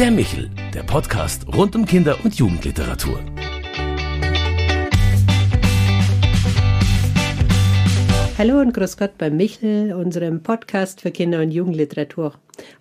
Der 0.00 0.10
Michel, 0.10 0.48
der 0.72 0.82
Podcast 0.82 1.46
rund 1.54 1.76
um 1.76 1.84
Kinder- 1.84 2.16
und 2.24 2.34
Jugendliteratur. 2.34 3.20
Hallo 8.38 8.62
und 8.62 8.72
grüß 8.72 8.96
Gott 8.96 9.18
beim 9.18 9.36
Michel, 9.36 9.92
unserem 9.92 10.42
Podcast 10.42 11.02
für 11.02 11.10
Kinder- 11.10 11.42
und 11.42 11.50
Jugendliteratur. 11.50 12.32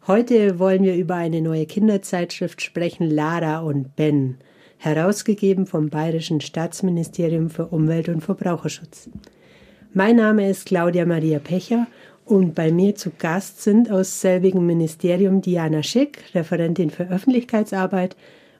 Heute 0.08 0.60
wollen 0.60 0.84
wir 0.84 0.96
über 0.96 1.16
eine 1.16 1.42
neue 1.42 1.66
Kinderzeitschrift 1.66 2.62
sprechen, 2.62 3.10
Lara 3.10 3.60
und 3.60 3.98
Ben, 3.98 4.38
herausgegeben 4.78 5.68
vom 5.68 5.90
Bayerischen 5.90 6.40
Staatsministerium 6.40 7.50
für 7.50 7.66
Umwelt 7.66 8.08
und 8.08 8.22
Verbraucherschutz. 8.22 9.10
Mein 9.94 10.16
Name 10.16 10.50
ist 10.50 10.68
Claudia 10.68 11.06
Maria 11.06 11.40
Pecher 11.40 11.86
und 12.30 12.54
bei 12.54 12.72
mir 12.72 12.94
zu 12.94 13.10
Gast 13.18 13.64
sind 13.64 13.90
aus 13.90 14.22
selbigem 14.22 14.66
Ministerium 14.66 15.42
Diana 15.42 15.82
Schick, 15.82 16.20
Referentin 16.36 16.92
für 16.92 17.10
Öffentlichkeitsarbeit, 17.10 18.16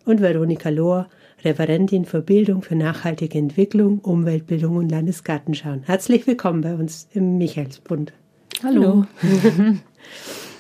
und 0.06 0.22
Veronika 0.22 0.70
Lohr, 0.70 1.08
Referentin 1.44 2.06
für 2.06 2.22
Bildung 2.22 2.64
für 2.64 2.76
nachhaltige 2.76 3.38
Entwicklung, 3.38 4.00
Umweltbildung 4.00 4.78
und 4.78 4.90
Landesgartenschauen. 4.90 5.84
Herzlich 5.86 6.26
willkommen 6.26 6.62
bei 6.62 6.74
uns 6.74 7.08
im 7.14 7.38
Michaelsbund. 7.38 8.12
Hallo. 8.64 9.06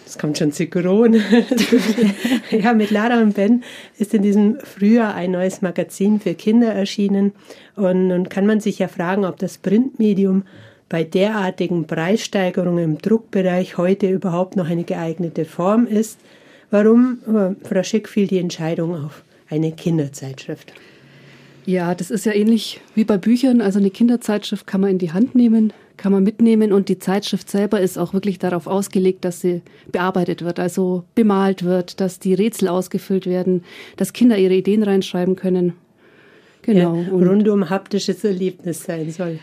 Es 0.06 0.18
kommt 0.20 0.38
schon 0.38 0.52
synchron. 0.52 1.16
ja, 2.52 2.74
mit 2.74 2.92
Lara 2.92 3.22
und 3.22 3.34
Ben 3.34 3.64
ist 3.98 4.14
in 4.14 4.22
diesem 4.22 4.60
Frühjahr 4.60 5.16
ein 5.16 5.32
neues 5.32 5.64
Magazin 5.64 6.20
für 6.20 6.36
Kinder 6.36 6.72
erschienen. 6.72 7.32
Und 7.76 8.10
nun 8.10 8.30
kann 8.30 8.46
man 8.46 8.60
sich 8.60 8.78
ja 8.78 8.88
fragen, 8.88 9.26
ob 9.26 9.38
das 9.38 9.58
Printmedium 9.58 10.44
bei 10.90 11.04
derartigen 11.04 11.86
Preissteigerungen 11.86 12.84
im 12.84 12.98
Druckbereich 12.98 13.78
heute 13.78 14.10
überhaupt 14.10 14.56
noch 14.56 14.68
eine 14.68 14.84
geeignete 14.84 15.46
Form 15.46 15.86
ist. 15.86 16.20
Warum, 16.72 17.20
äh, 17.28 17.68
Frau 17.68 17.84
Schick, 17.84 18.10
fiel 18.10 18.28
die 18.28 18.40
Entscheidung 18.40 18.96
auf 19.06 19.24
eine 19.50 19.72
Kinderzeitschrift? 19.72 20.74
Ja, 21.66 21.94
das 21.94 22.10
ist 22.10 22.26
ja 22.26 22.34
ähnlich 22.34 22.82
wie 22.96 23.04
bei 23.04 23.18
Büchern. 23.18 23.62
Also 23.62 23.78
eine 23.78 23.92
Kinderzeitschrift 23.92 24.66
kann 24.66 24.82
man 24.82 24.90
in 24.90 24.98
die 24.98 25.12
Hand 25.12 25.36
nehmen, 25.36 25.72
kann 25.98 26.12
man 26.12 26.24
mitnehmen 26.24 26.74
und 26.74 26.90
die 26.90 26.98
Zeitschrift 26.98 27.50
selber 27.50 27.80
ist 27.80 27.98
auch 27.98 28.14
wirklich 28.14 28.40
darauf 28.40 28.66
ausgelegt, 28.66 29.24
dass 29.26 29.42
sie 29.42 29.62
bearbeitet 29.92 30.44
wird, 30.44 30.60
also 30.60 31.04
bemalt 31.14 31.64
wird, 31.64 32.02
dass 32.02 32.18
die 32.18 32.34
Rätsel 32.34 32.70
ausgefüllt 32.70 33.28
werden, 33.28 33.64
dass 33.98 34.14
Kinder 34.14 34.38
ihre 34.38 34.56
Ideen 34.56 34.82
reinschreiben 34.82 35.36
können. 35.36 35.74
Genau. 36.64 36.96
Ja, 36.96 37.10
rundum 37.10 37.70
haptisches 37.70 38.24
Erlebnis 38.24 38.84
sein 38.84 39.12
soll. 39.12 39.40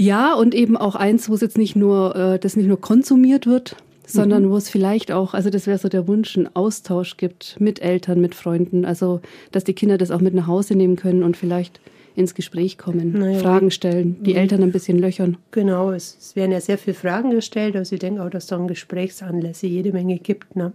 Ja, 0.00 0.32
und 0.32 0.54
eben 0.54 0.78
auch 0.78 0.94
eins, 0.94 1.28
wo 1.28 1.34
es 1.34 1.42
jetzt 1.42 1.58
nicht 1.58 1.76
nur, 1.76 2.16
äh, 2.16 2.38
das 2.38 2.56
nicht 2.56 2.66
nur 2.66 2.80
konsumiert 2.80 3.46
wird, 3.46 3.76
sondern 4.06 4.46
mhm. 4.46 4.50
wo 4.50 4.56
es 4.56 4.70
vielleicht 4.70 5.12
auch, 5.12 5.34
also 5.34 5.50
das 5.50 5.66
wäre 5.66 5.76
so 5.76 5.90
der 5.90 6.08
Wunsch, 6.08 6.38
einen 6.38 6.48
Austausch 6.56 7.18
gibt 7.18 7.60
mit 7.60 7.82
Eltern, 7.82 8.18
mit 8.18 8.34
Freunden, 8.34 8.86
also 8.86 9.20
dass 9.52 9.64
die 9.64 9.74
Kinder 9.74 9.98
das 9.98 10.10
auch 10.10 10.22
mit 10.22 10.32
nach 10.32 10.46
Hause 10.46 10.74
nehmen 10.74 10.96
können 10.96 11.22
und 11.22 11.36
vielleicht 11.36 11.80
ins 12.16 12.34
Gespräch 12.34 12.78
kommen, 12.78 13.12
naja. 13.12 13.40
Fragen 13.40 13.70
stellen, 13.70 14.16
die 14.22 14.32
mhm. 14.32 14.38
Eltern 14.38 14.62
ein 14.62 14.72
bisschen 14.72 14.98
löchern. 14.98 15.36
Genau, 15.50 15.90
es, 15.90 16.16
es, 16.18 16.34
werden 16.34 16.52
ja 16.52 16.62
sehr 16.62 16.78
viele 16.78 16.94
Fragen 16.94 17.30
gestellt, 17.32 17.76
also 17.76 17.94
ich 17.94 18.00
denke 18.00 18.22
auch, 18.22 18.30
dass 18.30 18.44
es 18.44 18.48
dann 18.48 18.68
Gesprächsanlässe 18.68 19.66
jede 19.66 19.92
Menge 19.92 20.16
gibt. 20.16 20.56
Ne? 20.56 20.72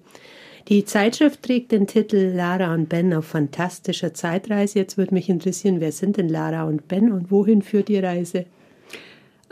Die 0.67 0.85
Zeitschrift 0.85 1.41
trägt 1.41 1.71
den 1.71 1.87
Titel 1.87 2.31
Lara 2.35 2.75
und 2.75 2.89
Ben 2.89 3.11
auf 3.15 3.25
fantastischer 3.25 4.13
Zeitreise. 4.13 4.77
Jetzt 4.77 4.99
würde 4.99 5.15
mich 5.15 5.29
interessieren, 5.29 5.79
wer 5.79 5.91
sind 5.91 6.17
denn 6.17 6.29
Lara 6.29 6.65
und 6.65 6.87
Ben 6.87 7.11
und 7.11 7.31
wohin 7.31 7.63
führt 7.63 7.87
die 7.87 7.97
Reise? 7.97 8.45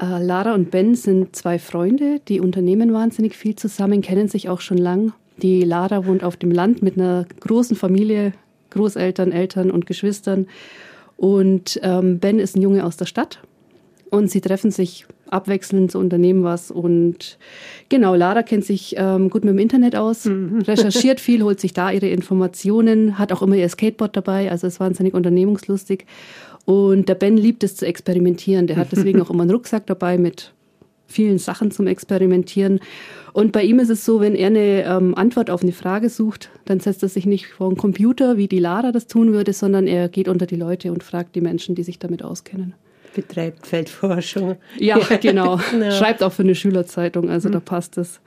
Äh, 0.01 0.23
Lara 0.23 0.53
und 0.53 0.71
Ben 0.71 0.95
sind 0.95 1.35
zwei 1.35 1.59
Freunde, 1.59 2.19
die 2.27 2.39
unternehmen 2.39 2.93
wahnsinnig 2.93 3.35
viel 3.35 3.55
zusammen, 3.55 4.01
kennen 4.01 4.27
sich 4.27 4.49
auch 4.49 4.61
schon 4.61 4.77
lang. 4.77 5.13
Die 5.37 5.61
Lara 5.61 6.05
wohnt 6.05 6.23
auf 6.23 6.37
dem 6.37 6.51
Land 6.51 6.81
mit 6.81 6.97
einer 6.97 7.25
großen 7.39 7.75
Familie, 7.75 8.33
Großeltern, 8.71 9.31
Eltern 9.31 9.71
und 9.71 9.85
Geschwistern. 9.85 10.47
Und 11.17 11.79
ähm, 11.83 12.19
Ben 12.19 12.39
ist 12.39 12.55
ein 12.55 12.61
Junge 12.61 12.85
aus 12.85 12.97
der 12.97 13.05
Stadt. 13.05 13.39
Und 14.09 14.29
sie 14.29 14.41
treffen 14.41 14.69
sich 14.69 15.05
abwechselnd, 15.33 15.91
so 15.91 15.99
unternehmen 15.99 16.43
was. 16.43 16.69
Und 16.69 17.39
genau, 17.89 18.13
Lara 18.13 18.43
kennt 18.43 18.63
sich 18.63 18.95
ähm, 18.97 19.29
gut 19.29 19.43
mit 19.43 19.53
dem 19.53 19.59
Internet 19.59 19.95
aus, 19.95 20.25
mhm. 20.25 20.61
recherchiert 20.61 21.19
viel, 21.19 21.43
holt 21.43 21.59
sich 21.59 21.73
da 21.73 21.91
ihre 21.91 22.07
Informationen, 22.09 23.17
hat 23.17 23.31
auch 23.31 23.41
immer 23.41 23.55
ihr 23.55 23.67
Skateboard 23.67 24.15
dabei, 24.15 24.51
also 24.51 24.67
ist 24.67 24.79
wahnsinnig 24.79 25.15
unternehmungslustig. 25.15 26.05
Und 26.65 27.09
der 27.09 27.15
Ben 27.15 27.37
liebt 27.37 27.63
es 27.63 27.75
zu 27.75 27.85
experimentieren. 27.85 28.67
Der 28.67 28.77
hat 28.77 28.91
deswegen 28.91 29.21
auch 29.21 29.29
immer 29.29 29.43
einen 29.43 29.51
Rucksack 29.51 29.85
dabei 29.87 30.17
mit 30.17 30.53
vielen 31.07 31.37
Sachen 31.37 31.71
zum 31.71 31.87
Experimentieren. 31.87 32.79
Und 33.33 33.51
bei 33.51 33.63
ihm 33.63 33.79
ist 33.79 33.89
es 33.89 34.05
so, 34.05 34.19
wenn 34.19 34.35
er 34.35 34.47
eine 34.47 34.83
ähm, 34.83 35.15
Antwort 35.15 35.49
auf 35.49 35.63
eine 35.63 35.71
Frage 35.71 36.09
sucht, 36.09 36.49
dann 36.65 36.79
setzt 36.79 37.03
er 37.03 37.09
sich 37.09 37.25
nicht 37.25 37.47
vor 37.47 37.67
einen 37.67 37.77
Computer, 37.77 38.37
wie 38.37 38.47
die 38.47 38.59
Lara 38.59 38.91
das 38.91 39.07
tun 39.07 39.33
würde, 39.33 39.53
sondern 39.53 39.87
er 39.87 40.09
geht 40.09 40.27
unter 40.27 40.45
die 40.45 40.55
Leute 40.55 40.91
und 40.91 41.03
fragt 41.03 41.35
die 41.35 41.41
Menschen, 41.41 41.75
die 41.75 41.83
sich 41.83 41.99
damit 41.99 42.23
auskennen. 42.23 42.73
Betreibt 43.15 43.67
Feldforschung. 43.67 44.55
Ja, 44.79 44.97
genau. 45.21 45.59
genau. 45.71 45.91
Schreibt 45.91 46.23
auch 46.23 46.31
für 46.31 46.43
eine 46.43 46.55
Schülerzeitung, 46.55 47.29
also 47.29 47.49
mhm. 47.49 47.53
da 47.53 47.59
passt 47.59 47.97
es. 47.97 48.19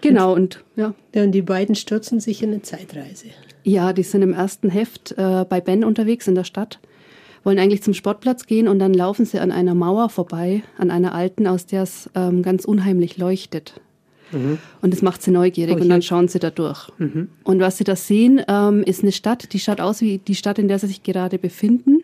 Genau, 0.00 0.34
und 0.34 0.64
ja. 0.76 0.94
ja. 1.14 1.22
Und 1.24 1.32
die 1.32 1.42
beiden 1.42 1.74
stürzen 1.74 2.20
sich 2.20 2.42
in 2.42 2.50
eine 2.50 2.62
Zeitreise. 2.62 3.26
Ja, 3.64 3.92
die 3.92 4.02
sind 4.02 4.22
im 4.22 4.32
ersten 4.32 4.70
Heft 4.70 5.12
äh, 5.18 5.44
bei 5.48 5.60
Ben 5.60 5.84
unterwegs 5.84 6.26
in 6.26 6.34
der 6.34 6.44
Stadt 6.44 6.78
wollen 7.48 7.58
eigentlich 7.58 7.82
zum 7.82 7.94
Sportplatz 7.94 8.44
gehen 8.44 8.68
und 8.68 8.78
dann 8.78 8.92
laufen 8.92 9.24
sie 9.24 9.40
an 9.40 9.52
einer 9.52 9.74
Mauer 9.74 10.10
vorbei, 10.10 10.62
an 10.76 10.90
einer 10.90 11.14
alten, 11.14 11.46
aus 11.46 11.64
der 11.64 11.82
es 11.82 12.10
ähm, 12.14 12.42
ganz 12.42 12.66
unheimlich 12.66 13.16
leuchtet. 13.16 13.80
Mhm. 14.32 14.58
Und 14.82 14.92
das 14.92 15.00
macht 15.00 15.22
sie 15.22 15.30
neugierig 15.30 15.78
oh, 15.78 15.80
und 15.80 15.88
dann 15.88 16.02
schauen 16.02 16.28
sie 16.28 16.40
da 16.40 16.50
durch. 16.50 16.90
Mhm. 16.98 17.30
Und 17.44 17.60
was 17.60 17.78
sie 17.78 17.84
da 17.84 17.96
sehen, 17.96 18.42
ähm, 18.48 18.82
ist 18.82 19.02
eine 19.02 19.12
Stadt, 19.12 19.54
die 19.54 19.60
schaut 19.60 19.80
aus 19.80 20.02
wie 20.02 20.18
die 20.18 20.34
Stadt, 20.34 20.58
in 20.58 20.68
der 20.68 20.78
sie 20.78 20.88
sich 20.88 21.02
gerade 21.02 21.38
befinden. 21.38 22.02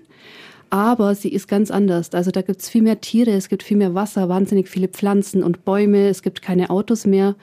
Aber 0.70 1.14
sie 1.14 1.28
ist 1.28 1.46
ganz 1.46 1.70
anders. 1.70 2.14
Also 2.14 2.30
da 2.30 2.40
gibt 2.40 2.62
es 2.62 2.70
viel 2.70 2.80
mehr 2.80 3.02
Tiere, 3.02 3.32
es 3.32 3.50
gibt 3.50 3.62
viel 3.62 3.76
mehr 3.76 3.94
Wasser, 3.94 4.30
wahnsinnig 4.30 4.70
viele 4.70 4.88
Pflanzen 4.88 5.42
und 5.42 5.66
Bäume, 5.66 6.08
es 6.08 6.22
gibt 6.22 6.40
keine 6.40 6.70
Autos 6.70 7.04
mehr. 7.04 7.34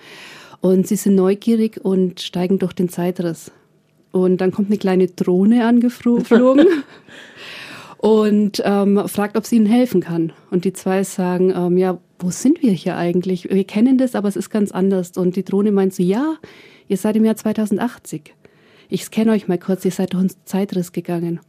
Und 0.60 0.88
sie 0.88 0.96
sind 0.96 1.14
neugierig 1.14 1.80
und 1.84 2.20
steigen 2.20 2.58
durch 2.58 2.74
den 2.74 2.90
Zeitriss. 2.90 3.52
Und 4.12 4.42
dann 4.42 4.52
kommt 4.52 4.70
eine 4.70 4.80
kleine 4.80 5.06
Drohne 5.06 5.66
angeflogen 5.68 6.66
und 8.02 8.64
ähm, 8.66 9.08
fragt, 9.08 9.38
ob 9.38 9.46
sie 9.46 9.58
ihnen 9.58 9.68
helfen 9.68 10.02
kann. 10.02 10.34
Und 10.50 10.66
die 10.66 10.74
zwei 10.74 11.04
sagen, 11.04 11.54
ähm, 11.56 11.78
ja, 11.78 12.00
wo 12.18 12.32
sind 12.32 12.64
wir 12.64 12.72
hier 12.72 12.98
eigentlich? 12.98 13.48
Wir 13.50 13.64
kennen 13.64 14.00
das, 14.00 14.16
aber 14.16 14.28
es 14.28 14.36
ist 14.36 14.50
ganz 14.50 14.72
anders. 14.72 15.12
Und 15.18 15.36
die 15.36 15.46
Drohne 15.46 15.72
meint 15.72 15.94
so, 15.94 16.02
ja, 16.02 16.38
ihr 16.88 16.98
seid 16.98 17.16
im 17.16 17.26
Jahr 17.26 17.36
2080. 17.36 18.34
Ich 18.90 19.06
scanne 19.06 19.32
euch 19.32 19.48
mal 19.48 19.60
kurz, 19.60 19.86
ihr 19.86 19.92
seid 19.92 20.14
durch 20.14 20.22
einen 20.22 20.32
Zeitriss 20.46 20.94
gegangen. 20.94 21.42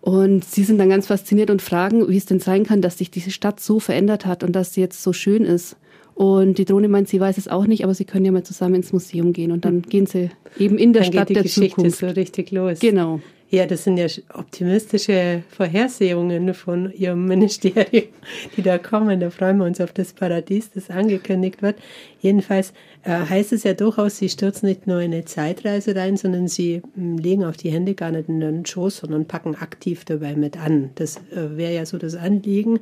Und 0.00 0.44
sie 0.44 0.62
sind 0.62 0.78
dann 0.78 0.88
ganz 0.88 1.08
fasziniert 1.08 1.50
und 1.50 1.60
fragen, 1.60 2.08
wie 2.08 2.16
es 2.16 2.26
denn 2.26 2.38
sein 2.38 2.62
kann, 2.62 2.80
dass 2.80 2.98
sich 2.98 3.10
diese 3.10 3.32
Stadt 3.32 3.58
so 3.58 3.80
verändert 3.80 4.24
hat 4.24 4.44
und 4.44 4.54
dass 4.54 4.72
sie 4.72 4.80
jetzt 4.80 5.02
so 5.02 5.12
schön 5.12 5.44
ist. 5.44 5.76
Und 6.14 6.58
die 6.58 6.64
Drohne 6.64 6.86
meint, 6.86 7.08
sie 7.08 7.18
weiß 7.18 7.38
es 7.38 7.48
auch 7.48 7.66
nicht, 7.66 7.82
aber 7.82 7.92
sie 7.92 8.04
können 8.04 8.24
ja 8.24 8.30
mal 8.30 8.44
zusammen 8.44 8.76
ins 8.76 8.92
Museum 8.92 9.32
gehen 9.32 9.50
und 9.50 9.64
dann 9.64 9.82
gehen 9.82 10.06
sie 10.06 10.30
eben 10.58 10.78
in 10.78 10.92
der 10.92 11.02
dann 11.02 11.12
Stadt 11.12 11.26
geht 11.26 11.30
die 11.30 11.34
der 11.34 11.42
Geschichte 11.42 11.76
Zukunft. 11.76 11.98
so 11.98 12.06
richtig 12.06 12.52
los. 12.52 12.78
Genau. 12.78 13.20
Ja, 13.48 13.64
das 13.64 13.84
sind 13.84 13.96
ja 13.96 14.06
optimistische 14.34 15.44
Vorhersehungen 15.50 16.52
von 16.52 16.92
Ihrem 16.92 17.24
Ministerium, 17.28 18.08
die 18.56 18.62
da 18.62 18.76
kommen. 18.76 19.20
Da 19.20 19.30
freuen 19.30 19.58
wir 19.58 19.66
uns 19.66 19.80
auf 19.80 19.92
das 19.92 20.12
Paradies, 20.12 20.72
das 20.72 20.90
angekündigt 20.90 21.62
wird. 21.62 21.76
Jedenfalls 22.20 22.72
äh, 23.04 23.12
heißt 23.12 23.52
es 23.52 23.62
ja 23.62 23.74
durchaus, 23.74 24.18
Sie 24.18 24.28
stürzen 24.28 24.68
nicht 24.68 24.88
nur 24.88 25.00
in 25.00 25.12
eine 25.12 25.24
Zeitreise 25.26 25.94
rein, 25.94 26.16
sondern 26.16 26.48
Sie 26.48 26.82
hm, 26.96 27.18
legen 27.18 27.44
auch 27.44 27.54
die 27.54 27.70
Hände 27.70 27.94
gar 27.94 28.10
nicht 28.10 28.28
in 28.28 28.40
den 28.40 28.66
Schoß, 28.66 28.98
sondern 28.98 29.26
packen 29.26 29.54
aktiv 29.54 30.04
dabei 30.04 30.34
mit 30.34 30.56
an. 30.56 30.90
Das 30.96 31.18
äh, 31.30 31.56
wäre 31.56 31.72
ja 31.72 31.86
so 31.86 31.98
das 31.98 32.16
Anliegen. 32.16 32.80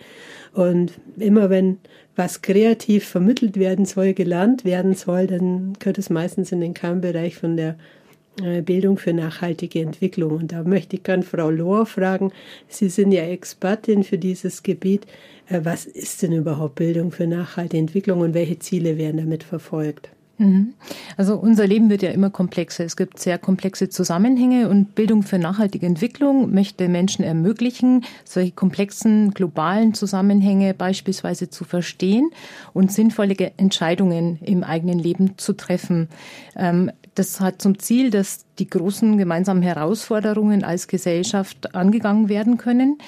Und 0.54 0.92
immer 1.18 1.50
wenn 1.50 1.78
was 2.16 2.40
kreativ 2.40 3.06
vermittelt 3.06 3.58
werden 3.58 3.84
soll, 3.84 4.14
gelernt 4.14 4.64
werden 4.64 4.94
soll, 4.94 5.26
dann 5.26 5.74
gehört 5.78 5.98
es 5.98 6.08
meistens 6.08 6.52
in 6.52 6.60
den 6.62 6.72
Kernbereich 6.72 7.36
von 7.36 7.58
der 7.58 7.76
Bildung 8.62 8.98
für 8.98 9.12
nachhaltige 9.12 9.80
Entwicklung. 9.80 10.32
Und 10.32 10.52
da 10.52 10.62
möchte 10.64 10.96
ich 10.96 11.02
gerne 11.02 11.22
Frau 11.22 11.50
Lohr 11.50 11.86
fragen, 11.86 12.32
Sie 12.68 12.88
sind 12.88 13.12
ja 13.12 13.22
Expertin 13.22 14.02
für 14.04 14.18
dieses 14.18 14.62
Gebiet. 14.62 15.06
Äh, 15.48 15.60
was 15.64 15.86
ist 15.86 16.22
denn 16.22 16.32
überhaupt 16.32 16.76
Bildung 16.76 17.12
für 17.12 17.26
nachhaltige 17.26 17.78
Entwicklung 17.78 18.20
und 18.20 18.34
welche 18.34 18.58
Ziele 18.58 18.98
werden 18.98 19.18
damit 19.18 19.44
verfolgt? 19.44 20.13
Mhm. 20.38 20.74
Also 21.16 21.36
unser 21.36 21.66
Leben 21.66 21.90
wird 21.90 22.02
ja 22.02 22.10
immer 22.10 22.30
komplexer. 22.30 22.84
Es 22.84 22.96
gibt 22.96 23.20
sehr 23.20 23.38
komplexe 23.38 23.88
Zusammenhänge 23.88 24.68
und 24.68 24.94
Bildung 24.94 25.22
für 25.22 25.38
nachhaltige 25.38 25.86
Entwicklung 25.86 26.52
möchte 26.52 26.88
Menschen 26.88 27.24
ermöglichen, 27.24 28.04
solche 28.24 28.52
komplexen 28.52 29.32
globalen 29.32 29.94
Zusammenhänge 29.94 30.74
beispielsweise 30.74 31.50
zu 31.50 31.64
verstehen 31.64 32.30
und 32.72 32.90
sinnvolle 32.90 33.34
Entscheidungen 33.56 34.38
im 34.42 34.64
eigenen 34.64 34.98
Leben 34.98 35.38
zu 35.38 35.52
treffen. 35.52 36.08
Ähm, 36.56 36.90
das 37.14 37.40
hat 37.40 37.62
zum 37.62 37.78
Ziel, 37.78 38.10
dass 38.10 38.44
die 38.58 38.68
großen 38.68 39.18
gemeinsamen 39.18 39.62
Herausforderungen 39.62 40.64
als 40.64 40.88
Gesellschaft 40.88 41.74
angegangen 41.74 42.28
werden 42.28 42.58
können. 42.58 42.98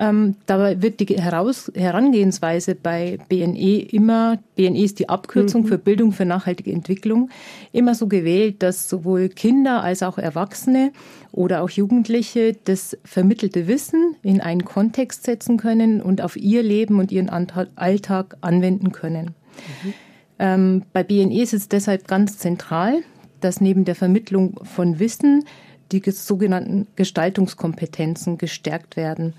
Ähm, 0.00 0.36
dabei 0.46 0.80
wird 0.80 1.00
die 1.00 1.16
Heraus 1.20 1.72
Herangehensweise 1.74 2.76
bei 2.76 3.18
BNE 3.28 3.80
immer, 3.90 4.38
BNE 4.54 4.80
ist 4.84 5.00
die 5.00 5.08
Abkürzung 5.08 5.62
mhm. 5.62 5.66
für 5.66 5.78
Bildung 5.78 6.12
für 6.12 6.24
nachhaltige 6.24 6.70
Entwicklung, 6.70 7.30
immer 7.72 7.96
so 7.96 8.06
gewählt, 8.06 8.62
dass 8.62 8.88
sowohl 8.88 9.28
Kinder 9.28 9.82
als 9.82 10.04
auch 10.04 10.16
Erwachsene 10.18 10.92
oder 11.32 11.62
auch 11.62 11.70
Jugendliche 11.70 12.56
das 12.64 12.96
vermittelte 13.04 13.66
Wissen 13.66 14.14
in 14.22 14.40
einen 14.40 14.64
Kontext 14.64 15.24
setzen 15.24 15.56
können 15.56 16.00
und 16.00 16.22
auf 16.22 16.36
ihr 16.36 16.62
Leben 16.62 17.00
und 17.00 17.10
ihren 17.10 17.28
Alltag 17.28 18.36
anwenden 18.40 18.92
können. 18.92 19.34
Mhm. 19.82 19.94
Ähm, 20.38 20.82
bei 20.92 21.02
BNE 21.02 21.42
ist 21.42 21.54
es 21.54 21.68
deshalb 21.68 22.06
ganz 22.06 22.38
zentral, 22.38 23.02
dass 23.40 23.60
neben 23.60 23.84
der 23.84 23.96
Vermittlung 23.96 24.60
von 24.62 25.00
Wissen 25.00 25.44
die 25.90 26.02
sogenannten 26.10 26.86
Gestaltungskompetenzen 26.96 28.38
gestärkt 28.38 28.96
werden. 28.96 29.34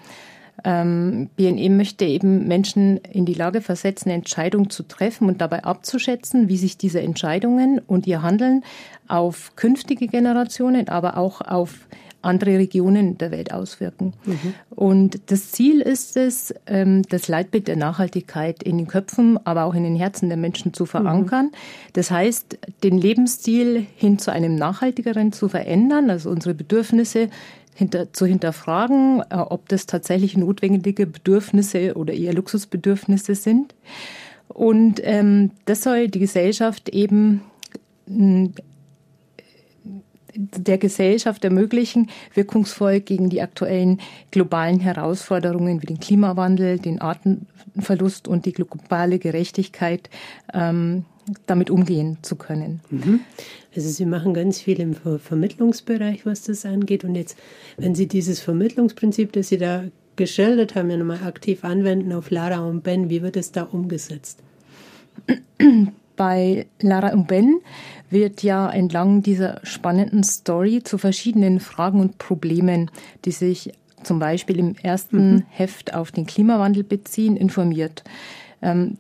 Ähm, 0.64 1.30
BNE 1.36 1.70
möchte 1.70 2.06
eben 2.06 2.48
Menschen 2.48 2.98
in 2.98 3.26
die 3.26 3.34
Lage 3.34 3.62
versetzen, 3.62 4.10
Entscheidungen 4.10 4.70
zu 4.70 4.84
treffen 4.84 5.28
und 5.28 5.42
dabei 5.42 5.64
abzuschätzen, 5.64 6.50
wie 6.50 6.58
sich 6.58 6.78
diese 6.78 7.02
Entscheidungen 7.02 7.80
und 7.80 8.08
ihr 8.08 8.22
Handeln 8.22 8.64
auf 9.08 9.56
künftige 9.56 10.08
Generationen, 10.08 10.90
aber 10.90 11.18
auch 11.18 11.42
auf 11.42 11.88
andere 12.22 12.58
Regionen 12.58 13.18
der 13.18 13.32
Welt 13.32 13.54
auswirken. 13.54 14.14
Mhm. 14.26 14.54
Und 14.70 15.32
das 15.32 15.52
Ziel 15.52 15.82
ist 15.82 16.18
es, 16.18 16.54
ähm, 16.68 17.04
das 17.10 17.28
Leitbild 17.28 17.68
der 17.68 17.78
Nachhaltigkeit 17.78 18.62
in 18.62 18.78
den 18.78 18.88
Köpfen, 18.88 19.40
aber 19.46 19.64
auch 19.64 19.74
in 19.74 19.84
den 19.84 19.96
Herzen 19.96 20.28
der 20.28 20.38
Menschen 20.38 20.74
zu 20.74 20.86
verankern. 20.86 21.46
Mhm. 21.46 21.92
Das 21.94 22.12
heißt, 22.12 22.58
den 22.84 22.98
Lebensstil 22.98 23.86
hin 23.96 24.20
zu 24.20 24.32
einem 24.32 24.56
nachhaltigeren 24.56 25.32
zu 25.32 25.48
verändern, 25.48 26.10
also 26.10 26.30
unsere 26.30 26.54
Bedürfnisse 26.54 27.30
hinter, 27.80 28.14
zu 28.14 28.26
hinterfragen, 28.26 29.24
äh, 29.30 29.38
ob 29.38 29.68
das 29.70 29.86
tatsächlich 29.88 30.38
notwendige 30.38 31.08
Bedürfnisse 31.08 31.96
oder 31.96 32.14
eher 32.14 32.34
Luxusbedürfnisse 32.34 33.34
sind. 33.34 33.74
Und 34.50 35.02
ähm, 35.04 35.52
das 35.66 35.84
soll 35.84 36.10
die 36.10 36.20
Gesellschaft 36.20 36.90
eben 36.90 37.42
der 40.36 40.78
Gesellschaft 40.78 41.44
ermöglichen, 41.44 42.10
wirkungsvoll 42.34 43.00
gegen 43.00 43.30
die 43.30 43.42
aktuellen 43.42 44.00
globalen 44.32 44.80
Herausforderungen 44.80 45.82
wie 45.82 45.88
den 45.88 46.00
Klimawandel, 46.00 46.80
den 46.80 47.02
Artenverlust 47.02 48.28
und 48.28 48.46
die 48.46 48.54
globale 48.54 49.20
Gerechtigkeit 49.20 50.10
ähm, 50.54 51.06
damit 51.46 51.70
umgehen 51.70 52.18
zu 52.22 52.36
können. 52.36 52.82
Mhm. 52.90 53.22
Also 53.76 53.90
Sie 53.90 54.06
machen 54.06 54.34
ganz 54.34 54.60
viel 54.60 54.80
im 54.80 54.94
Ver 54.96 55.20
Vermittlungsbereich, 55.20 56.26
was 56.26 56.44
das 56.44 56.66
angeht. 56.66 57.04
Und 57.04 57.16
jetzt, 57.16 57.38
wenn 57.78 57.96
Sie 57.96 58.08
dieses 58.08 58.40
Vermittlungsprinzip, 58.40 59.32
das 59.34 59.50
Sie 59.50 59.58
da 59.58 59.84
geschildert 60.16 60.76
haben, 60.76 60.90
ja 60.90 60.98
nochmal 60.98 61.24
aktiv 61.24 61.64
anwenden 61.64 62.12
auf 62.12 62.30
Lara 62.30 62.60
und 62.60 62.84
Ben, 62.84 63.10
wie 63.10 63.22
wird 63.22 63.38
es 63.38 63.52
da 63.52 63.64
umgesetzt? 63.64 64.40
Bei 66.16 66.66
Lara 66.82 67.14
und 67.14 67.28
Ben 67.28 67.62
wird 68.10 68.44
ja 68.44 68.70
entlang 68.70 69.24
dieser 69.24 69.62
spannenden 69.64 70.24
Story 70.24 70.84
zu 70.84 70.98
verschiedenen 70.98 71.62
Fragen 71.62 72.02
und 72.02 72.18
Problemen, 72.18 72.92
die 73.24 73.32
sich 73.32 73.72
zum 74.04 74.20
Beispiel 74.20 74.60
im 74.60 74.76
ersten 74.82 75.36
mhm. 75.36 75.44
Heft 75.50 75.94
auf 75.94 76.12
den 76.12 76.26
Klimawandel 76.26 76.84
beziehen, 76.84 77.38
informiert. 77.38 78.04
Ähm, 78.62 78.98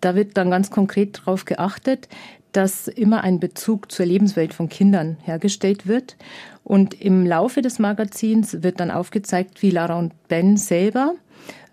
da 0.00 0.14
wird 0.14 0.36
dann 0.36 0.50
ganz 0.50 0.70
konkret 0.70 1.18
darauf 1.18 1.44
geachtet, 1.44 2.08
dass 2.52 2.88
immer 2.88 3.22
ein 3.22 3.40
Bezug 3.40 3.92
zur 3.92 4.06
Lebenswelt 4.06 4.54
von 4.54 4.68
Kindern 4.68 5.18
hergestellt 5.22 5.86
wird. 5.86 6.16
Und 6.64 7.00
im 7.00 7.26
Laufe 7.26 7.62
des 7.62 7.78
Magazins 7.78 8.62
wird 8.62 8.80
dann 8.80 8.90
aufgezeigt, 8.90 9.62
wie 9.62 9.70
Lara 9.70 9.98
und 9.98 10.12
Ben 10.28 10.56
selber 10.56 11.14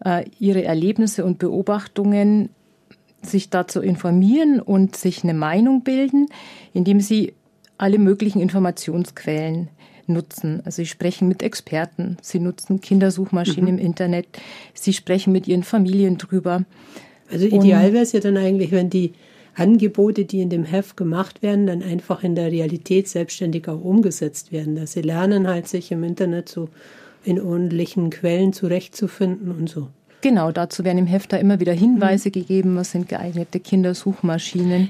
äh, 0.04 0.26
ihre 0.40 0.64
Erlebnisse 0.64 1.26
und 1.26 1.40
Beobachtungen 1.40 2.50
sich 3.22 3.50
dazu 3.50 3.82
informieren 3.82 4.60
und 4.60 4.96
sich 4.96 5.24
eine 5.24 5.34
Meinung 5.34 5.84
bilden, 5.84 6.28
indem 6.74 7.00
sie 7.00 7.34
alle 7.78 7.98
möglichen 7.98 8.40
Informationsquellen 8.42 9.70
nutzen. 10.08 10.62
Also 10.66 10.78
sie 10.78 10.86
sprechen 10.86 11.28
mit 11.28 11.42
Experten, 11.42 12.18
sie 12.22 12.40
nutzen 12.40 12.80
Kindersuchmaschinen 12.80 13.74
mhm. 13.74 13.80
im 13.80 13.86
Internet, 13.86 14.28
sie 14.74 14.94
sprechen 14.94 15.34
mit 15.34 15.48
ihren 15.48 15.64
Familien 15.64 16.18
drüber. 16.18 16.64
Also 17.32 17.46
ideal 17.46 17.94
wäre 17.94 18.04
es 18.04 18.12
ja 18.12 18.20
dann 18.20 18.38
eigentlich, 18.38 18.72
wenn 18.72 18.90
die 18.90 19.14
Angebote, 19.56 20.26
die 20.26 20.42
in 20.42 20.50
dem 20.50 20.66
Heft 20.66 20.98
gemacht 20.98 21.42
werden, 21.42 21.66
dann 21.66 21.82
einfach 21.82 22.24
in 22.24 22.36
der 22.36 22.52
Realität 22.52 23.08
selbstständig 23.08 23.68
auch 23.68 23.82
umgesetzt 23.82 24.52
werden. 24.52 24.76
Dass 24.76 24.94
sie 24.94 25.02
lernen 25.02 25.48
halt 25.48 25.68
sich 25.68 25.92
im 25.92 26.04
Internet 26.04 26.50
so 26.50 26.70
in 27.24 27.42
ordentlichen 27.42 28.10
Quellen 28.10 28.54
zurechtzufinden 28.54 29.52
und 29.52 29.70
so. 29.70 29.88
Genau, 30.22 30.52
dazu 30.52 30.84
werden 30.84 30.98
im 30.98 31.06
Heft 31.06 31.34
da 31.34 31.38
immer 31.38 31.60
wieder 31.60 31.74
Hinweise 31.74 32.30
mhm. 32.30 32.34
gegeben, 32.34 32.76
was 32.76 32.92
sind 32.92 33.08
geeignete 33.08 33.60
Kindersuchmaschinen, 33.60 34.90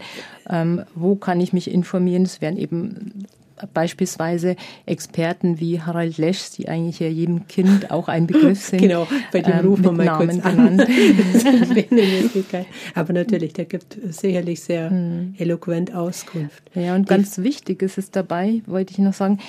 ähm, 0.49 0.83
wo 0.95 1.15
kann 1.15 1.41
ich 1.41 1.53
mich 1.53 1.69
informieren. 1.69 2.23
Es 2.23 2.41
werden 2.41 2.57
eben 2.57 3.25
beispielsweise 3.73 4.55
Experten 4.85 5.59
wie 5.59 5.81
Harald 5.81 6.17
Lesch, 6.17 6.51
die 6.57 6.67
eigentlich 6.67 6.99
ja 6.99 7.07
jedem 7.07 7.47
Kind 7.47 7.91
auch 7.91 8.07
ein 8.07 8.27
Begriff 8.27 8.61
sind. 8.69 8.81
Genau, 8.81 9.07
bei 9.31 9.41
dem 9.41 9.53
ähm, 9.53 9.65
rufen 9.65 9.83
wir 9.83 9.91
mal 9.91 10.05
Namen 10.05 10.41
kurz 10.41 10.45
an. 10.45 10.79
Aber 12.95 13.13
natürlich, 13.13 13.53
der 13.53 13.65
gibt 13.65 13.97
sicherlich 14.09 14.61
sehr 14.61 14.89
hm. 14.89 15.35
eloquent 15.37 15.93
Auskunft. 15.93 16.63
Ja, 16.73 16.95
und 16.95 17.07
ganz 17.07 17.37
wichtig 17.37 17.81
ist 17.81 17.97
es 17.97 18.11
dabei, 18.11 18.61
wollte 18.65 18.91
ich 18.91 18.99
noch 18.99 19.13
sagen, 19.13 19.39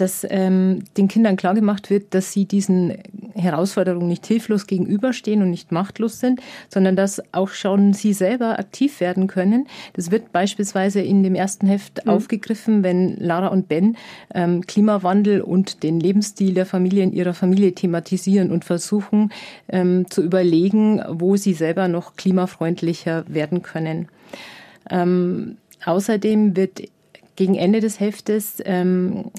dass 0.00 0.26
ähm, 0.28 0.84
den 0.96 1.08
Kindern 1.08 1.36
klargemacht 1.36 1.90
wird, 1.90 2.14
dass 2.14 2.32
sie 2.32 2.44
diesen 2.44 2.94
Herausforderungen 3.34 4.08
nicht 4.08 4.26
hilflos 4.26 4.66
gegenüberstehen 4.66 5.42
und 5.42 5.50
nicht 5.50 5.72
machtlos 5.72 6.20
sind, 6.20 6.40
sondern 6.68 6.96
dass 6.96 7.22
auch 7.32 7.48
schon 7.48 7.92
sie 7.92 8.12
selber 8.12 8.58
aktiv 8.58 9.00
werden 9.00 9.26
können. 9.26 9.66
Das 9.92 10.10
wird 10.10 10.32
beispielsweise 10.32 11.00
in 11.00 11.22
dem 11.22 11.34
ersten 11.34 11.66
Heft 11.66 12.04
mhm. 12.04 12.12
aufgegriffen, 12.12 12.82
wenn 12.82 13.16
Lara 13.18 13.48
und 13.48 13.68
Ben 13.68 13.96
ähm, 14.34 14.62
Klimawandel 14.66 15.40
und 15.40 15.82
den 15.82 16.00
Lebensstil 16.00 16.54
der 16.54 16.66
Familie 16.66 17.02
in 17.02 17.12
ihrer 17.12 17.34
Familie 17.34 17.74
thematisieren 17.74 18.50
und 18.50 18.64
versuchen 18.64 19.30
ähm, 19.68 20.10
zu 20.10 20.22
überlegen, 20.22 21.02
wo 21.08 21.36
sie 21.36 21.52
selber 21.52 21.88
noch 21.88 22.16
klimafreundlicher 22.16 23.24
werden 23.28 23.62
können. 23.62 24.08
Ähm, 24.90 25.56
außerdem 25.84 26.56
wird 26.56 26.82
gegen 27.36 27.54
Ende 27.54 27.80
des 27.80 28.00
Heftes 28.00 28.62
ähm, 28.64 29.30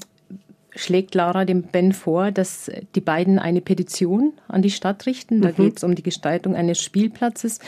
schlägt 0.78 1.14
Lara 1.14 1.44
dem 1.44 1.62
Ben 1.62 1.92
vor, 1.92 2.30
dass 2.30 2.70
die 2.94 3.00
beiden 3.00 3.38
eine 3.38 3.60
Petition 3.60 4.32
an 4.46 4.62
die 4.62 4.70
Stadt 4.70 5.06
richten. 5.06 5.40
Da 5.42 5.48
mhm. 5.48 5.56
geht 5.56 5.76
es 5.78 5.84
um 5.84 5.94
die 5.94 6.02
Gestaltung 6.02 6.54
eines 6.54 6.80
Spielplatzes. 6.80 7.58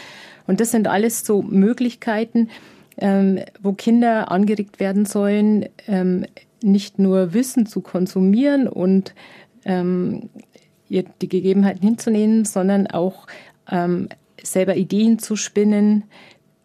Und 0.46 0.60
das 0.60 0.70
sind 0.70 0.86
alles 0.86 1.26
so 1.26 1.42
Möglichkeiten, 1.42 2.50
ähm, 2.98 3.40
wo 3.60 3.72
Kinder 3.72 4.30
angeregt 4.30 4.78
werden 4.78 5.06
sollen, 5.06 5.66
ähm, 5.88 6.24
nicht 6.62 6.98
nur 6.98 7.34
Wissen 7.34 7.66
zu 7.66 7.80
konsumieren 7.80 8.68
und 8.68 9.14
ähm, 9.64 10.28
die 10.88 11.28
Gegebenheiten 11.28 11.82
hinzunehmen, 11.82 12.44
sondern 12.44 12.86
auch 12.86 13.26
ähm, 13.70 14.08
selber 14.42 14.76
Ideen 14.76 15.18
zu 15.18 15.36
spinnen, 15.36 16.04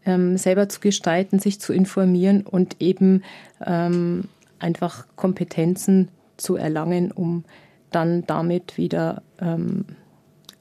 ähm, 0.06 0.38
selber 0.38 0.70
zu 0.70 0.80
gestalten, 0.80 1.40
sich 1.40 1.60
zu 1.60 1.74
informieren 1.74 2.42
und 2.42 2.78
eben 2.80 3.24
ähm, 3.66 4.26
einfach 4.60 5.06
Kompetenzen 5.16 6.10
zu 6.38 6.56
erlangen, 6.56 7.12
um 7.12 7.44
dann 7.92 8.26
damit 8.28 8.78
wieder 8.78 9.22
ähm, 9.40 9.86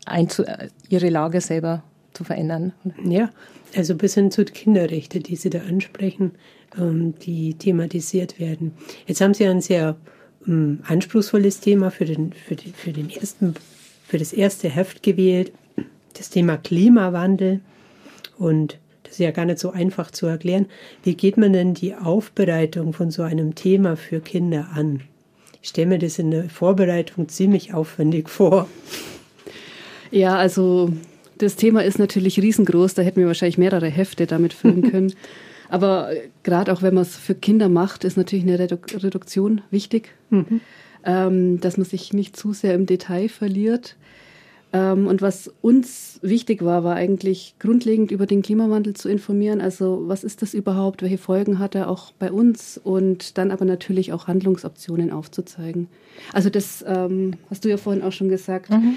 einzu 0.06 0.44
ihre 0.88 1.08
Lage 1.08 1.40
selber 1.40 1.82
zu 2.12 2.24
verändern. 2.24 2.72
Ja, 3.04 3.30
also 3.76 3.96
bis 3.96 4.14
hin 4.14 4.30
zu 4.30 4.44
Kinderrechte, 4.44 5.20
die 5.20 5.36
Sie 5.36 5.50
da 5.50 5.60
ansprechen, 5.60 6.32
ähm, 6.78 7.14
die 7.18 7.54
thematisiert 7.54 8.38
werden. 8.38 8.72
Jetzt 9.06 9.20
haben 9.20 9.34
Sie 9.34 9.46
ein 9.46 9.60
sehr 9.60 9.96
ähm, 10.46 10.80
anspruchsvolles 10.86 11.60
Thema 11.60 11.90
für 11.90 12.04
den, 12.04 12.32
für, 12.32 12.54
die, 12.54 12.70
für, 12.70 12.92
den 12.92 13.10
ersten, 13.10 13.54
für 14.06 14.18
das 14.18 14.32
erste 14.32 14.68
Heft 14.68 15.02
gewählt, 15.02 15.52
das 16.14 16.30
Thema 16.30 16.56
Klimawandel. 16.56 17.60
Und 18.38 18.78
das 19.02 19.14
ist 19.14 19.18
ja 19.18 19.30
gar 19.32 19.44
nicht 19.44 19.58
so 19.58 19.70
einfach 19.70 20.10
zu 20.10 20.26
erklären. 20.26 20.66
Wie 21.02 21.14
geht 21.14 21.36
man 21.36 21.52
denn 21.52 21.74
die 21.74 21.94
Aufbereitung 21.94 22.92
von 22.92 23.10
so 23.10 23.22
einem 23.22 23.54
Thema 23.54 23.96
für 23.96 24.20
Kinder 24.20 24.68
an? 24.74 25.02
Ich 25.64 25.70
stelle 25.70 25.86
mir 25.86 25.98
das 25.98 26.18
in 26.18 26.30
der 26.30 26.50
Vorbereitung 26.50 27.26
ziemlich 27.26 27.72
aufwendig 27.72 28.28
vor. 28.28 28.68
Ja, 30.10 30.36
also 30.36 30.92
das 31.38 31.56
Thema 31.56 31.82
ist 31.82 31.98
natürlich 31.98 32.38
riesengroß. 32.38 32.92
Da 32.92 33.00
hätten 33.00 33.20
wir 33.20 33.28
wahrscheinlich 33.28 33.56
mehrere 33.56 33.88
Hefte 33.88 34.26
damit 34.26 34.52
füllen 34.52 34.82
können. 34.90 35.14
Aber 35.70 36.10
gerade 36.42 36.70
auch 36.70 36.82
wenn 36.82 36.92
man 36.92 37.04
es 37.04 37.16
für 37.16 37.34
Kinder 37.34 37.70
macht, 37.70 38.04
ist 38.04 38.18
natürlich 38.18 38.44
eine 38.44 38.58
Redu 38.58 38.76
Reduktion 38.92 39.62
wichtig, 39.70 40.10
mhm. 40.28 40.60
ähm, 41.02 41.60
dass 41.62 41.78
man 41.78 41.86
sich 41.86 42.12
nicht 42.12 42.36
zu 42.36 42.52
sehr 42.52 42.74
im 42.74 42.84
Detail 42.84 43.30
verliert. 43.30 43.96
Ähm, 44.74 45.06
und 45.06 45.22
was 45.22 45.48
uns 45.62 46.18
wichtig 46.20 46.64
war, 46.64 46.82
war 46.82 46.96
eigentlich 46.96 47.54
grundlegend 47.60 48.10
über 48.10 48.26
den 48.26 48.42
Klimawandel 48.42 48.94
zu 48.94 49.08
informieren. 49.08 49.60
Also 49.60 50.02
was 50.06 50.24
ist 50.24 50.42
das 50.42 50.52
überhaupt? 50.52 51.00
Welche 51.02 51.16
Folgen 51.18 51.60
hat 51.60 51.76
er 51.76 51.88
auch 51.88 52.10
bei 52.18 52.32
uns? 52.32 52.80
Und 52.82 53.38
dann 53.38 53.52
aber 53.52 53.64
natürlich 53.64 54.12
auch 54.12 54.26
Handlungsoptionen 54.26 55.12
aufzuzeigen. 55.12 55.86
Also 56.32 56.50
das 56.50 56.84
ähm, 56.88 57.34
hast 57.50 57.64
du 57.64 57.68
ja 57.68 57.76
vorhin 57.76 58.02
auch 58.02 58.12
schon 58.12 58.28
gesagt. 58.28 58.70
Mhm. 58.70 58.96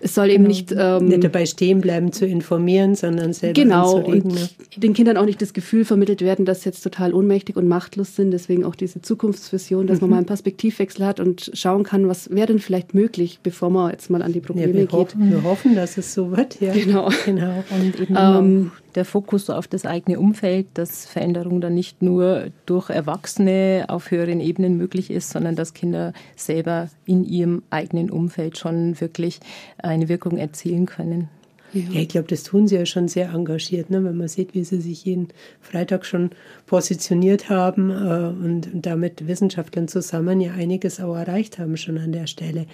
Es 0.00 0.14
soll 0.14 0.28
eben 0.28 0.44
genau. 0.44 0.48
nicht, 0.48 0.74
ähm, 0.76 1.08
nicht 1.08 1.24
dabei 1.24 1.46
stehen 1.46 1.80
bleiben 1.80 2.12
zu 2.12 2.26
informieren, 2.26 2.94
sondern 2.94 3.32
selber 3.32 3.54
genau 3.54 3.96
und 3.96 4.26
ne? 4.26 4.48
den 4.76 4.92
Kindern 4.92 5.16
auch 5.16 5.24
nicht 5.24 5.40
das 5.40 5.54
Gefühl 5.54 5.86
vermittelt 5.86 6.20
werden, 6.20 6.44
dass 6.44 6.62
sie 6.62 6.68
jetzt 6.68 6.82
total 6.82 7.14
ohnmächtig 7.14 7.56
und 7.56 7.66
machtlos 7.68 8.14
sind. 8.14 8.30
Deswegen 8.30 8.64
auch 8.64 8.74
diese 8.74 9.00
Zukunftsvision, 9.00 9.86
dass 9.86 9.98
mhm. 9.98 10.02
man 10.02 10.10
mal 10.10 10.16
einen 10.18 10.26
Perspektivwechsel 10.26 11.06
hat 11.06 11.20
und 11.20 11.50
schauen 11.54 11.84
kann, 11.84 12.08
was 12.08 12.28
wäre 12.30 12.48
denn 12.48 12.58
vielleicht 12.58 12.92
möglich, 12.92 13.40
bevor 13.42 13.70
man 13.70 13.92
jetzt 13.92 14.10
mal 14.10 14.20
an 14.20 14.34
die 14.34 14.40
Probleme 14.40 14.80
ja, 14.80 14.84
geht. 14.84 15.13
Hoffen, 15.14 15.30
wir 15.30 15.42
hoffen, 15.42 15.74
dass 15.74 15.96
es 15.96 16.14
so 16.14 16.30
wird. 16.36 16.60
Ja. 16.60 16.72
Genau. 16.72 17.08
genau. 17.24 17.64
Und 17.70 18.00
eben 18.00 18.16
ähm, 18.18 18.72
der 18.94 19.04
Fokus 19.04 19.48
auf 19.50 19.68
das 19.68 19.86
eigene 19.86 20.18
Umfeld, 20.18 20.66
dass 20.74 21.06
Veränderung 21.06 21.60
dann 21.60 21.74
nicht 21.74 22.02
nur 22.02 22.48
durch 22.66 22.90
Erwachsene 22.90 23.86
auf 23.88 24.10
höheren 24.10 24.40
Ebenen 24.40 24.76
möglich 24.76 25.10
ist, 25.10 25.30
sondern 25.30 25.56
dass 25.56 25.74
Kinder 25.74 26.12
selber 26.36 26.88
in 27.04 27.24
ihrem 27.24 27.62
eigenen 27.70 28.10
Umfeld 28.10 28.58
schon 28.58 29.00
wirklich 29.00 29.40
eine 29.78 30.08
Wirkung 30.08 30.36
erzielen 30.36 30.86
können. 30.86 31.28
Ja, 31.74 32.00
ich 32.00 32.08
glaube, 32.08 32.28
das 32.28 32.42
tun 32.42 32.68
sie 32.68 32.76
ja 32.76 32.86
schon 32.86 33.08
sehr 33.08 33.30
engagiert, 33.30 33.90
ne? 33.90 34.04
wenn 34.04 34.16
man 34.16 34.28
sieht, 34.28 34.54
wie 34.54 34.64
sie 34.64 34.80
sich 34.80 35.04
jeden 35.04 35.28
Freitag 35.60 36.06
schon 36.06 36.30
positioniert 36.66 37.50
haben 37.50 37.90
äh, 37.90 37.94
und, 37.94 38.72
und 38.72 38.86
damit 38.86 39.26
Wissenschaftlern 39.26 39.88
zusammen 39.88 40.40
ja 40.40 40.52
einiges 40.52 41.00
auch 41.00 41.16
erreicht 41.16 41.58
haben 41.58 41.76
schon 41.76 41.98
an 41.98 42.12
der 42.12 42.26
Stelle. 42.26 42.66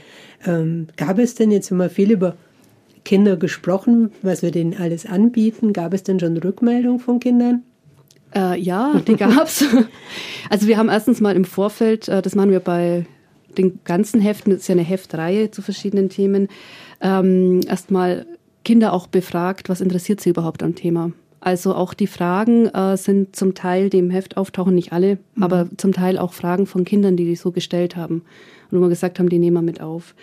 Ähm, 0.47 0.89
gab 0.97 1.19
es 1.19 1.35
denn 1.35 1.51
jetzt 1.51 1.71
immer 1.71 1.89
viel 1.89 2.11
über 2.11 2.37
Kinder 3.05 3.37
gesprochen, 3.37 4.13
was 4.23 4.43
wir 4.43 4.51
denen 4.51 4.77
alles 4.77 5.07
anbieten? 5.07 5.73
Gab 5.73 5.95
es 5.95 6.03
denn 6.03 6.21
schon 6.21 6.37
Rückmeldung 6.37 7.01
von 7.01 7.21
Kindern? 7.21 7.63
Äh, 8.35 8.61
ja, 8.61 9.01
die 9.07 9.17
gab's. 9.17 9.65
also 10.51 10.67
wir 10.67 10.77
haben 10.77 10.89
erstens 10.89 11.21
mal 11.21 11.35
im 11.35 11.45
Vorfeld, 11.45 12.09
äh, 12.09 12.23
das 12.23 12.35
machen 12.35 12.51
wir 12.51 12.61
bei 12.61 13.07
den 13.59 13.81
ganzen 13.85 14.21
Heften, 14.21 14.53
das 14.53 14.61
ist 14.61 14.69
ja 14.69 14.75
eine 14.75 14.83
Heftreihe 14.83 15.51
zu 15.51 15.63
verschiedenen 15.63 16.09
Themen, 16.09 16.49
ähm, 17.01 17.61
erstmal 17.67 18.27
Kinder 18.71 18.93
auch 18.93 19.09
befragt, 19.09 19.69
was 19.69 19.81
interessiert 19.81 20.21
sie 20.21 20.31
überhaupt 20.31 20.63
am 20.63 20.77
Thema. 20.77 21.11
Also 21.41 21.75
auch 21.75 21.93
die 21.93 22.07
Fragen 22.07 22.67
äh, 22.67 22.97
sind 22.97 23.35
zum 23.35 23.55
Teil, 23.55 23.91
dem 23.91 24.11
Heft 24.11 24.37
auftauchen 24.37 24.77
nicht 24.77 24.93
alle, 24.93 25.19
mhm. 25.35 25.43
aber 25.43 25.69
zum 25.77 25.91
Teil 25.91 26.17
auch 26.17 26.33
Fragen 26.33 26.67
von 26.67 26.85
Kindern, 26.85 27.17
die 27.17 27.25
die 27.25 27.35
so 27.35 27.51
gestellt 27.51 27.97
haben 27.97 28.23
und 28.71 28.79
wo 28.79 28.83
wir 28.83 28.89
gesagt 28.89 29.19
haben, 29.19 29.29
die 29.29 29.41
nehmen 29.41 29.57
wir 29.57 29.63
mit 29.63 29.81
auf. 29.81 30.15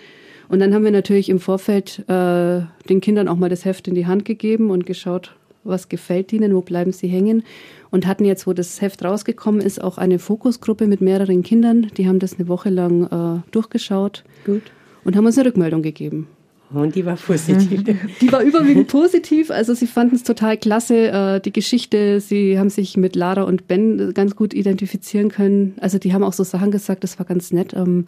Und 0.48 0.62
dann 0.62 0.74
haben 0.74 0.86
wir 0.86 0.92
natürlich 0.92 1.27
im 1.27 1.42
Vorfeld 1.42 2.00
äh, 2.08 2.62
den 2.88 3.01
Kindern 3.01 3.27
auch 3.27 3.36
mal 3.36 3.50
das 3.50 3.66
Heft 3.66 3.89
in 3.89 3.96
die 3.96 4.08
Hand 4.08 4.24
gegeben 4.24 4.72
und 4.72 4.86
geschaut, 4.86 5.36
was 5.66 5.89
gefällt 5.89 6.32
ihnen, 6.32 6.56
wo 6.56 6.62
bleiben 6.62 6.94
sie 6.94 7.10
hängen. 7.10 7.44
Und 7.92 8.08
hatten 8.08 8.24
jetzt, 8.24 8.48
wo 8.48 8.54
das 8.54 8.80
Heft 8.80 9.04
rausgekommen 9.04 9.60
ist, 9.60 9.84
auch 9.84 9.98
eine 9.98 10.20
Fokusgruppe 10.20 10.88
mit 10.88 11.01
mehreren 11.01 11.44
Kindern. 11.44 11.92
Die 11.98 12.08
haben 12.08 12.20
das 12.20 12.39
eine 12.39 12.48
Woche 12.48 12.70
lang 12.70 13.08
äh, 13.44 13.51
durchgeschaut 13.51 14.24
Gut. 14.46 14.62
und 15.04 15.18
haben 15.18 15.25
uns 15.25 15.38
eine 15.38 15.50
Rückmeldung 15.50 15.82
gegeben. 15.82 16.30
Und 16.69 16.95
die 16.95 17.05
war 17.05 17.15
positiv. 17.15 17.83
Die 18.21 18.31
war 18.31 18.41
überwiegend 18.41 18.89
positiv. 18.89 19.51
Also 19.51 19.74
sie 19.74 19.88
fanden 19.88 20.15
es 20.15 20.24
total 20.24 20.57
klasse, 20.57 21.07
äh, 21.07 21.39
die 21.39 21.53
Geschichte. 21.53 22.19
Sie 22.19 22.59
haben 22.59 22.69
sich 22.69 22.97
mit 22.97 23.15
Lara 23.15 23.43
und 23.43 23.67
Ben 23.67 24.13
ganz 24.13 24.36
gut 24.36 24.53
identifizieren 24.53 25.29
können. 25.29 25.75
Also 25.79 25.97
die 25.97 26.13
haben 26.13 26.24
auch 26.24 26.33
so 26.33 26.43
Sachen 26.43 26.71
gesagt, 26.71 27.05
das 27.05 27.19
war 27.19 27.25
ganz 27.25 27.53
nett. 27.53 27.74
Ähm, 27.74 28.07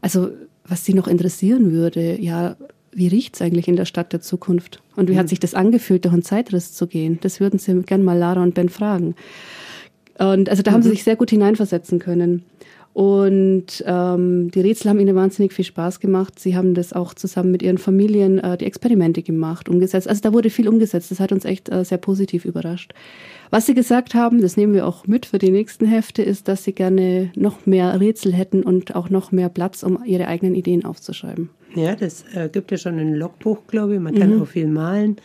also 0.00 0.30
was 0.66 0.84
sie 0.84 0.94
noch 0.94 1.08
interessieren 1.08 1.72
würde, 1.72 2.18
ja, 2.20 2.56
wie 2.92 3.08
riecht 3.08 3.34
es 3.34 3.42
eigentlich 3.42 3.68
in 3.68 3.76
der 3.76 3.84
Stadt 3.84 4.12
der 4.12 4.20
Zukunft? 4.20 4.82
Und 4.96 5.08
wie 5.08 5.14
mhm. 5.14 5.18
hat 5.18 5.28
sich 5.28 5.40
das 5.40 5.54
angefühlt, 5.54 6.04
durch 6.04 6.14
einen 6.14 6.22
Zeitriss 6.22 6.72
zu 6.72 6.86
gehen? 6.86 7.18
Das 7.20 7.40
würden 7.40 7.58
sie 7.58 7.82
gerne 7.82 8.04
mal 8.04 8.16
Lara 8.16 8.42
und 8.42 8.54
Ben 8.54 8.70
fragen. 8.70 9.14
Und 10.18 10.48
also 10.48 10.62
da 10.62 10.70
mhm. 10.70 10.74
haben 10.74 10.82
sie 10.82 10.88
mhm. 10.88 10.94
sich 10.94 11.04
sehr 11.04 11.16
gut 11.16 11.30
hineinversetzen 11.30 11.98
können. 11.98 12.44
Und 12.94 13.82
ähm, 13.88 14.52
die 14.52 14.60
Rätsel 14.60 14.88
haben 14.88 15.00
ihnen 15.00 15.16
wahnsinnig 15.16 15.52
viel 15.52 15.64
Spaß 15.64 15.98
gemacht. 15.98 16.38
Sie 16.38 16.54
haben 16.54 16.74
das 16.74 16.92
auch 16.92 17.12
zusammen 17.12 17.50
mit 17.50 17.60
ihren 17.60 17.76
Familien 17.76 18.38
äh, 18.38 18.56
die 18.56 18.66
Experimente 18.66 19.22
gemacht, 19.22 19.68
umgesetzt. 19.68 20.08
Also 20.08 20.20
da 20.22 20.32
wurde 20.32 20.48
viel 20.48 20.68
umgesetzt. 20.68 21.10
Das 21.10 21.18
hat 21.18 21.32
uns 21.32 21.44
echt 21.44 21.68
äh, 21.72 21.84
sehr 21.84 21.98
positiv 21.98 22.44
überrascht. 22.44 22.94
Was 23.50 23.66
sie 23.66 23.74
gesagt 23.74 24.14
haben, 24.14 24.40
das 24.40 24.56
nehmen 24.56 24.74
wir 24.74 24.86
auch 24.86 25.08
mit 25.08 25.26
für 25.26 25.38
die 25.38 25.50
nächsten 25.50 25.86
Hefte, 25.86 26.22
ist, 26.22 26.46
dass 26.46 26.62
sie 26.62 26.72
gerne 26.72 27.32
noch 27.34 27.66
mehr 27.66 27.98
Rätsel 28.00 28.32
hätten 28.32 28.62
und 28.62 28.94
auch 28.94 29.10
noch 29.10 29.32
mehr 29.32 29.48
Platz, 29.48 29.82
um 29.82 29.98
ihre 30.04 30.28
eigenen 30.28 30.54
Ideen 30.54 30.84
aufzuschreiben. 30.84 31.50
Ja, 31.74 31.96
das 31.96 32.24
äh, 32.32 32.48
gibt 32.48 32.70
ja 32.70 32.78
schon 32.78 33.00
ein 33.00 33.14
Logbuch, 33.14 33.66
glaube 33.66 33.94
ich. 33.94 34.00
Man 34.00 34.14
kann 34.14 34.36
mhm. 34.36 34.42
auch 34.42 34.46
viel 34.46 34.68
malen. 34.68 35.16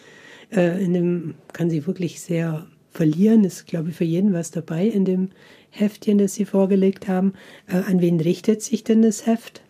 Äh, 0.51 0.83
in 0.83 0.93
dem 0.95 1.35
kann 1.53 1.69
sie 1.69 1.85
wirklich 1.85 2.19
sehr 2.19 2.65
verlieren. 2.89 3.43
Ist, 3.43 3.67
glaube 3.67 3.89
ich, 3.89 3.95
für 3.95 4.05
jeden 4.05 4.33
was 4.33 4.49
dabei 4.49 4.88
in 4.88 5.05
dem 5.05 5.29
Heftchen, 5.71 6.17
das 6.17 6.35
Sie 6.35 6.45
vorgelegt 6.45 7.07
haben. 7.07 7.33
Äh, 7.67 7.77
an 7.77 8.01
wen 8.01 8.19
richtet 8.19 8.61
sich 8.61 8.83
denn 8.83 9.01
das 9.01 9.25
Heft? 9.25 9.61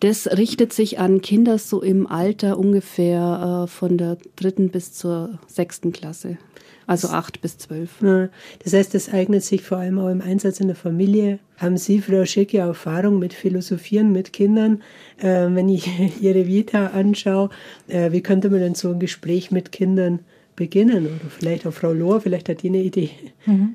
Das 0.00 0.26
richtet 0.26 0.72
sich 0.72 0.98
an 0.98 1.20
Kinder 1.20 1.58
so 1.58 1.80
im 1.80 2.08
Alter 2.08 2.58
ungefähr 2.58 3.64
äh, 3.64 3.66
von 3.68 3.98
der 3.98 4.18
dritten 4.34 4.70
bis 4.70 4.92
zur 4.92 5.38
sechsten 5.46 5.92
Klasse. 5.92 6.38
Also 6.88 7.08
acht 7.08 7.40
bis 7.40 7.58
zwölf. 7.58 8.00
Das 8.64 8.72
heißt, 8.72 8.94
das 8.94 9.08
eignet 9.12 9.44
sich 9.44 9.62
vor 9.62 9.78
allem 9.78 10.00
auch 10.00 10.08
im 10.08 10.20
Einsatz 10.20 10.58
in 10.58 10.66
der 10.66 10.76
Familie. 10.76 11.38
Haben 11.56 11.76
Sie, 11.76 12.00
Frau 12.00 12.24
Schick, 12.24 12.52
ja 12.52 12.66
Erfahrung 12.66 13.20
mit 13.20 13.32
Philosophieren 13.32 14.10
mit 14.10 14.32
Kindern? 14.32 14.82
Äh, 15.18 15.46
wenn 15.50 15.68
ich 15.68 15.88
Ihre 16.20 16.48
Vita 16.48 16.88
anschaue, 16.88 17.50
äh, 17.86 18.10
wie 18.10 18.22
könnte 18.22 18.50
man 18.50 18.58
denn 18.58 18.74
so 18.74 18.90
ein 18.90 18.98
Gespräch 18.98 19.52
mit 19.52 19.70
Kindern 19.70 20.20
beginnen? 20.56 21.06
Oder 21.06 21.30
vielleicht 21.30 21.66
auch 21.66 21.72
Frau 21.72 21.92
Lohr, 21.92 22.20
vielleicht 22.20 22.48
hat 22.48 22.62
die 22.62 22.68
eine 22.68 22.82
Idee. 22.82 23.10
Mhm. 23.46 23.74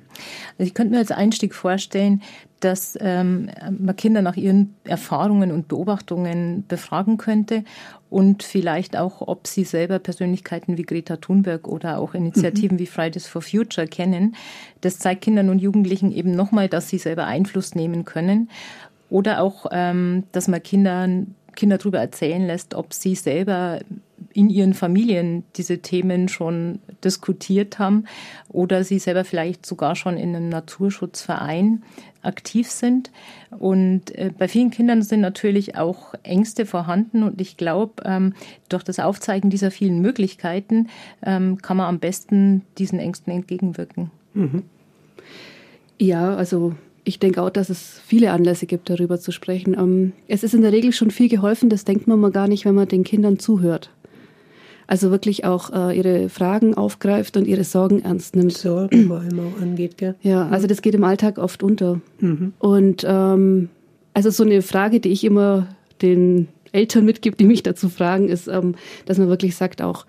Also 0.58 0.68
ich 0.68 0.74
könnte 0.74 0.92
mir 0.92 1.00
als 1.00 1.12
Einstieg 1.12 1.54
vorstellen, 1.54 2.22
dass 2.60 2.98
ähm, 3.00 3.50
man 3.78 3.96
Kinder 3.96 4.22
nach 4.22 4.36
ihren 4.36 4.76
Erfahrungen 4.84 5.52
und 5.52 5.68
Beobachtungen 5.68 6.66
befragen 6.68 7.18
könnte 7.18 7.64
und 8.10 8.42
vielleicht 8.42 8.98
auch, 8.98 9.22
ob 9.22 9.48
sie 9.48 9.64
selber 9.64 10.00
Persönlichkeiten 10.00 10.78
wie 10.78 10.84
Greta 10.84 11.18
Thunberg 11.18 11.68
oder 11.68 12.00
auch 12.00 12.14
Initiativen 12.14 12.78
mhm. 12.78 12.80
wie 12.80 12.88
Fridays 12.88 13.28
for 13.28 13.42
Future 13.42 13.88
kennen. 13.88 14.36
Das 14.82 14.98
zeigt 14.98 15.22
Kindern 15.22 15.50
und 15.50 15.60
Jugendlichen 15.60 16.12
eben 16.12 16.32
nochmal, 16.32 16.68
dass 16.68 16.90
sie 16.90 16.98
selber 16.98 17.26
Einfluss 17.26 17.76
nehmen 17.76 18.06
können. 18.06 18.50
Oder 19.10 19.42
auch, 19.42 19.68
ähm, 19.72 20.24
dass 20.32 20.48
man 20.48 20.62
Kindern 20.64 21.36
Kinder 21.58 21.78
darüber 21.80 22.00
erzählen 22.00 22.46
lässt, 22.46 22.76
ob 22.76 22.94
sie 22.94 23.16
selber 23.16 23.80
in 24.38 24.52
ihren 24.52 24.76
Familien 24.76 25.44
diese 25.56 25.80
Themen 25.80 26.28
schon 26.28 26.78
diskutiert 27.04 27.80
haben 27.80 28.04
oder 28.50 28.84
sie 28.84 29.00
selber 29.00 29.24
vielleicht 29.24 29.66
sogar 29.66 29.96
schon 29.96 30.16
in 30.16 30.36
einem 30.36 30.50
Naturschutzverein 30.50 31.82
aktiv 32.22 32.70
sind. 32.70 33.12
Und 33.58 34.14
äh, 34.14 34.30
bei 34.38 34.48
vielen 34.48 34.70
Kindern 34.70 35.02
sind 35.02 35.22
natürlich 35.22 35.76
auch 35.76 36.14
Ängste 36.22 36.68
vorhanden 36.68 37.24
und 37.24 37.42
ich 37.42 37.58
glaube, 37.58 38.04
ähm, 38.06 38.36
durch 38.70 38.84
das 38.84 39.00
Aufzeigen 39.00 39.50
dieser 39.50 39.72
vielen 39.72 40.04
Möglichkeiten 40.04 40.88
ähm, 41.26 41.58
kann 41.64 41.78
man 41.78 41.88
am 41.88 41.98
besten 41.98 42.62
diesen 42.78 43.00
Ängsten 43.00 43.34
entgegenwirken. 43.34 44.12
Mhm. 44.36 44.62
Ja, 45.98 46.36
also 46.36 46.76
ich 47.06 47.18
denke 47.18 47.42
auch, 47.42 47.50
dass 47.50 47.70
es 47.70 48.00
viele 48.06 48.32
Anlässe 48.34 48.68
gibt, 48.68 48.90
darüber 48.90 49.20
zu 49.20 49.32
sprechen. 49.32 49.74
Ähm, 49.74 50.12
es 50.28 50.44
ist 50.44 50.54
in 50.54 50.62
der 50.62 50.74
Regel 50.74 50.92
schon 50.92 51.10
viel 51.10 51.30
geholfen, 51.30 51.70
das 51.70 51.86
denkt 51.86 52.06
man 52.06 52.20
mal 52.20 52.32
gar 52.32 52.48
nicht, 52.48 52.66
wenn 52.66 52.76
man 52.76 52.88
den 52.88 53.04
Kindern 53.04 53.40
zuhört. 53.40 53.90
Also 54.88 55.12
wirklich 55.12 55.44
auch 55.44 55.72
äh, 55.74 55.98
ihre 55.98 56.30
Fragen 56.30 56.74
aufgreift 56.74 57.36
und 57.36 57.46
ihre 57.46 57.66
Sorgen 57.66 58.04
ernst 58.04 58.36
nimmt. 58.38 58.54
Sorgen 58.54 59.08
vor 59.08 59.20
allem 59.20 59.40
auch 59.42 59.62
angeht, 59.62 59.98
gell? 59.98 60.16
Ja, 60.22 60.46
mhm. 60.46 60.54
also 60.54 60.66
das 60.68 60.82
geht 60.82 60.96
im 60.96 61.04
Alltag 61.04 61.38
oft 61.38 61.62
unter. 61.62 62.00
Mhm. 62.20 62.54
Und 62.60 63.06
ähm, 63.06 63.70
also 64.14 64.30
so 64.30 64.44
eine 64.44 64.62
Frage, 64.62 65.02
die 65.02 65.10
ich 65.10 65.26
immer 65.26 65.68
den 66.02 66.48
Eltern 66.72 67.06
mitgebe, 67.06 67.36
die 67.36 67.46
mich 67.46 67.64
dazu 67.64 67.90
fragen, 67.90 68.30
ist, 68.30 68.48
ähm, 68.48 68.76
dass 69.06 69.18
man 69.18 69.28
wirklich 69.28 69.56
sagt 69.56 69.82
auch, 69.82 70.06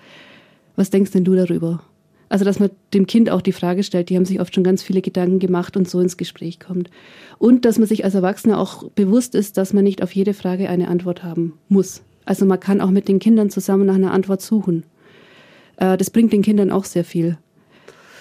was 0.76 0.90
denkst 0.90 1.10
denn 1.10 1.24
du 1.24 1.34
darüber? 1.34 1.82
Also, 2.28 2.44
dass 2.44 2.60
man 2.60 2.70
dem 2.94 3.06
Kind 3.06 3.30
auch 3.30 3.40
die 3.40 3.52
Frage 3.52 3.82
stellt, 3.82 4.10
die 4.10 4.16
haben 4.16 4.26
sich 4.26 4.40
oft 4.40 4.54
schon 4.54 4.64
ganz 4.64 4.82
viele 4.82 5.00
Gedanken 5.00 5.38
gemacht 5.38 5.76
und 5.76 5.88
so 5.88 5.98
ins 6.00 6.16
Gespräch 6.16 6.60
kommt. 6.60 6.90
Und 7.38 7.64
dass 7.64 7.78
man 7.78 7.88
sich 7.88 8.04
als 8.04 8.14
Erwachsener 8.14 8.60
auch 8.60 8.84
bewusst 8.90 9.34
ist, 9.34 9.56
dass 9.56 9.72
man 9.72 9.84
nicht 9.84 10.02
auf 10.02 10.12
jede 10.12 10.34
Frage 10.34 10.68
eine 10.68 10.88
Antwort 10.88 11.24
haben 11.24 11.54
muss. 11.68 12.02
Also 12.28 12.44
man 12.44 12.60
kann 12.60 12.82
auch 12.82 12.90
mit 12.90 13.08
den 13.08 13.20
Kindern 13.20 13.48
zusammen 13.48 13.86
nach 13.86 13.94
einer 13.94 14.12
Antwort 14.12 14.42
suchen. 14.42 14.82
Äh, 15.78 15.96
das 15.96 16.10
bringt 16.10 16.30
den 16.30 16.42
Kindern 16.42 16.70
auch 16.70 16.84
sehr 16.84 17.04
viel. 17.04 17.38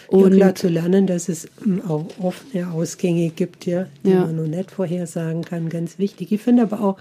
Und 0.07 0.31
ja, 0.31 0.37
klar 0.37 0.55
zu 0.55 0.69
lernen, 0.69 1.07
dass 1.07 1.27
es 1.27 1.49
hm, 1.61 1.81
auch 1.85 2.05
offene 2.21 2.71
Ausgänge 2.71 3.31
gibt, 3.31 3.65
ja, 3.65 3.87
die 4.05 4.11
ja. 4.11 4.21
man 4.21 4.37
noch 4.37 4.47
nicht 4.47 4.71
vorhersagen 4.71 5.43
kann, 5.43 5.67
ganz 5.67 5.99
wichtig. 5.99 6.31
Ich 6.31 6.41
finde 6.41 6.61
aber 6.61 6.79
auch, 6.79 6.97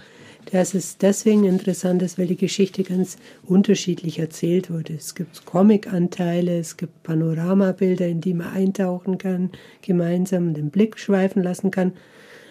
dass 0.51 0.73
es 0.73 0.97
deswegen 0.97 1.45
interessant 1.45 2.01
ist, 2.01 2.19
weil 2.19 2.27
die 2.27 2.35
Geschichte 2.35 2.83
ganz 2.83 3.15
unterschiedlich 3.45 4.19
erzählt 4.19 4.69
wurde. 4.69 4.95
Es 4.95 5.15
gibt 5.15 5.45
Comic-Anteile, 5.45 6.59
es 6.59 6.75
gibt 6.75 7.03
Panoramabilder, 7.03 8.05
in 8.05 8.19
die 8.19 8.33
man 8.33 8.51
eintauchen 8.51 9.17
kann, 9.17 9.51
gemeinsam 9.81 10.53
den 10.53 10.71
Blick 10.71 10.99
schweifen 10.99 11.41
lassen 11.41 11.71
kann. 11.71 11.93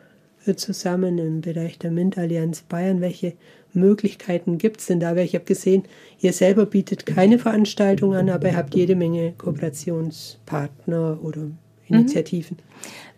zusammen 0.57 1.19
im 1.19 1.41
Bereich 1.41 1.79
der 1.79 1.91
MINT-Allianz 1.91 2.63
Bayern. 2.63 3.01
Welche 3.01 3.35
Möglichkeiten 3.73 4.59
gibt 4.59 4.81
es 4.81 4.87
denn 4.87 5.01
da? 5.01 5.15
Weil 5.17 5.25
ich 5.25 5.35
habe 5.35 5.45
gesehen, 5.45 5.85
ihr 6.21 6.33
selber 6.33 6.67
bietet 6.67 7.07
keine 7.07 7.39
Veranstaltung 7.39 8.15
an, 8.15 8.31
aber 8.31 8.49
ihr 8.49 8.57
habt 8.57 8.75
jede 8.75 8.97
Menge 8.97 9.33
Kooperationspartner 9.37 11.19
oder 11.23 11.43
mhm. 11.43 11.59
Initiativen. 11.89 12.59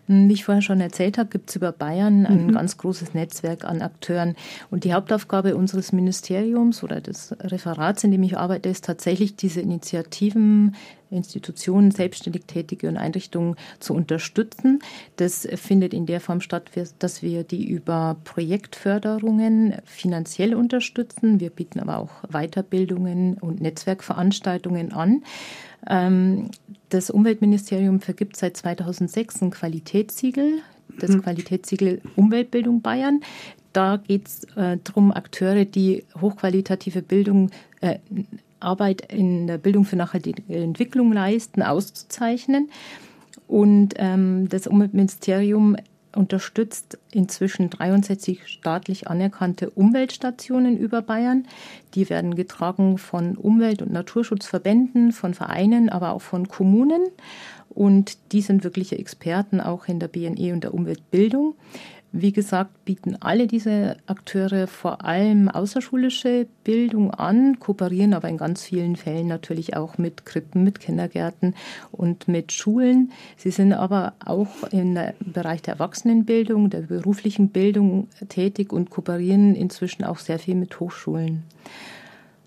Mhm. 0.07 0.27
Wie 0.27 0.33
ich 0.33 0.43
vorher 0.43 0.61
schon 0.61 0.81
erzählt 0.81 1.17
habe, 1.17 1.29
gibt 1.29 1.49
es 1.49 1.55
über 1.55 1.71
Bayern 1.71 2.25
ein 2.25 2.47
mhm. 2.47 2.51
ganz 2.51 2.77
großes 2.77 3.13
Netzwerk 3.13 3.63
an 3.63 3.81
Akteuren. 3.81 4.35
Und 4.69 4.83
die 4.83 4.93
Hauptaufgabe 4.93 5.55
unseres 5.55 5.93
Ministeriums 5.93 6.83
oder 6.83 6.99
des 6.99 7.33
Referats, 7.39 8.03
in 8.03 8.11
dem 8.11 8.23
ich 8.23 8.37
arbeite, 8.37 8.67
ist 8.67 8.83
tatsächlich, 8.83 9.37
diese 9.37 9.61
Initiativen, 9.61 10.75
Institutionen, 11.13 11.91
selbstständig 11.91 12.45
Tätige 12.45 12.87
und 12.87 12.97
Einrichtungen 12.97 13.55
zu 13.79 13.93
unterstützen. 13.93 14.79
Das 15.15 15.47
findet 15.55 15.93
in 15.93 16.05
der 16.05 16.19
Form 16.19 16.41
statt, 16.41 16.71
dass 16.99 17.21
wir 17.21 17.43
die 17.43 17.65
über 17.67 18.17
Projektförderungen 18.23 19.75
finanziell 19.85 20.55
unterstützen. 20.55 21.39
Wir 21.39 21.49
bieten 21.49 21.79
aber 21.79 21.99
auch 21.99 22.09
Weiterbildungen 22.29 23.35
und 23.35 23.61
Netzwerkveranstaltungen 23.61 24.93
an. 24.93 25.23
Ähm, 25.89 26.49
das 26.89 27.09
Umweltministerium 27.09 27.99
vergibt 27.99 28.37
seit 28.37 28.57
2006 28.57 29.41
ein 29.41 29.51
Qualitätssiegel, 29.51 30.59
das 30.99 31.11
mhm. 31.11 31.23
Qualitätssiegel 31.23 32.01
Umweltbildung 32.15 32.81
Bayern. 32.81 33.21
Da 33.73 33.97
geht 33.97 34.27
es 34.27 34.43
äh, 34.55 34.77
darum, 34.83 35.11
Akteure, 35.11 35.65
die 35.65 36.05
hochqualitative 36.21 37.01
Bildung, 37.01 37.49
äh, 37.81 37.97
Arbeit 38.63 39.11
in 39.11 39.47
der 39.47 39.57
Bildung 39.57 39.85
für 39.85 39.95
nachhaltige 39.95 40.41
Entwicklung 40.53 41.13
leisten, 41.13 41.61
auszuzeichnen. 41.61 42.69
Und 43.47 43.95
ähm, 43.97 44.47
das 44.49 44.67
Umweltministerium 44.67 45.75
unterstützt 46.15 46.99
inzwischen 47.11 47.69
63 47.69 48.47
staatlich 48.47 49.07
anerkannte 49.07 49.69
Umweltstationen 49.71 50.77
über 50.77 51.01
Bayern. 51.01 51.47
Die 51.95 52.09
werden 52.09 52.35
getragen 52.35 52.97
von 52.97 53.35
Umwelt- 53.35 53.81
und 53.81 53.91
Naturschutzverbänden, 53.91 55.11
von 55.11 55.33
Vereinen, 55.33 55.89
aber 55.89 56.13
auch 56.13 56.21
von 56.21 56.47
Kommunen. 56.47 57.01
Und 57.69 58.17
die 58.31 58.41
sind 58.41 58.63
wirkliche 58.63 58.97
Experten 58.97 59.59
auch 59.59 59.87
in 59.87 59.99
der 59.99 60.07
BNE 60.07 60.53
und 60.53 60.63
der 60.63 60.73
Umweltbildung. 60.73 61.55
Wie 62.15 62.31
gesagt, 62.31 62.85
bieten 62.85 63.17
alle 63.21 63.47
diese 63.47 63.97
Akteure 64.05 64.67
vor 64.67 65.03
allem 65.03 65.49
außerschulische 65.49 66.45
Bildung 66.63 67.09
an, 67.09 67.59
kooperieren 67.59 68.13
aber 68.13 68.29
in 68.29 68.37
ganz 68.37 68.61
vielen 68.61 68.95
Fällen 68.97 69.27
natürlich 69.27 69.75
auch 69.75 69.97
mit 69.97 70.23
Krippen, 70.23 70.63
mit 70.63 70.79
Kindergärten 70.79 71.55
und 71.91 72.27
mit 72.27 72.51
Schulen. 72.51 73.11
Sie 73.35 73.49
sind 73.49 73.73
aber 73.73 74.13
auch 74.23 74.61
im 74.69 74.95
Bereich 75.21 75.63
der 75.63 75.73
Erwachsenenbildung, 75.73 76.69
der 76.69 76.81
beruflichen 76.81 77.49
Bildung 77.49 78.09
tätig 78.29 78.71
und 78.71 78.91
kooperieren 78.91 79.55
inzwischen 79.55 80.03
auch 80.03 80.19
sehr 80.19 80.37
viel 80.37 80.53
mit 80.53 80.79
Hochschulen. 80.79 81.41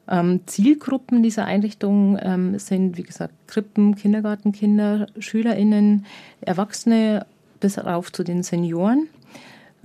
Ähm, 0.08 0.42
Zielgruppen 0.46 1.24
dieser 1.24 1.44
Einrichtungen 1.44 2.20
ähm, 2.22 2.58
sind, 2.60 2.98
wie 2.98 3.02
gesagt, 3.02 3.34
Krippen, 3.48 3.96
Kindergartenkinder, 3.96 5.08
SchülerInnen, 5.18 6.06
Erwachsene 6.40 7.26
bis 7.58 7.78
rauf 7.78 8.12
zu 8.12 8.22
den 8.22 8.44
Senioren. 8.44 9.08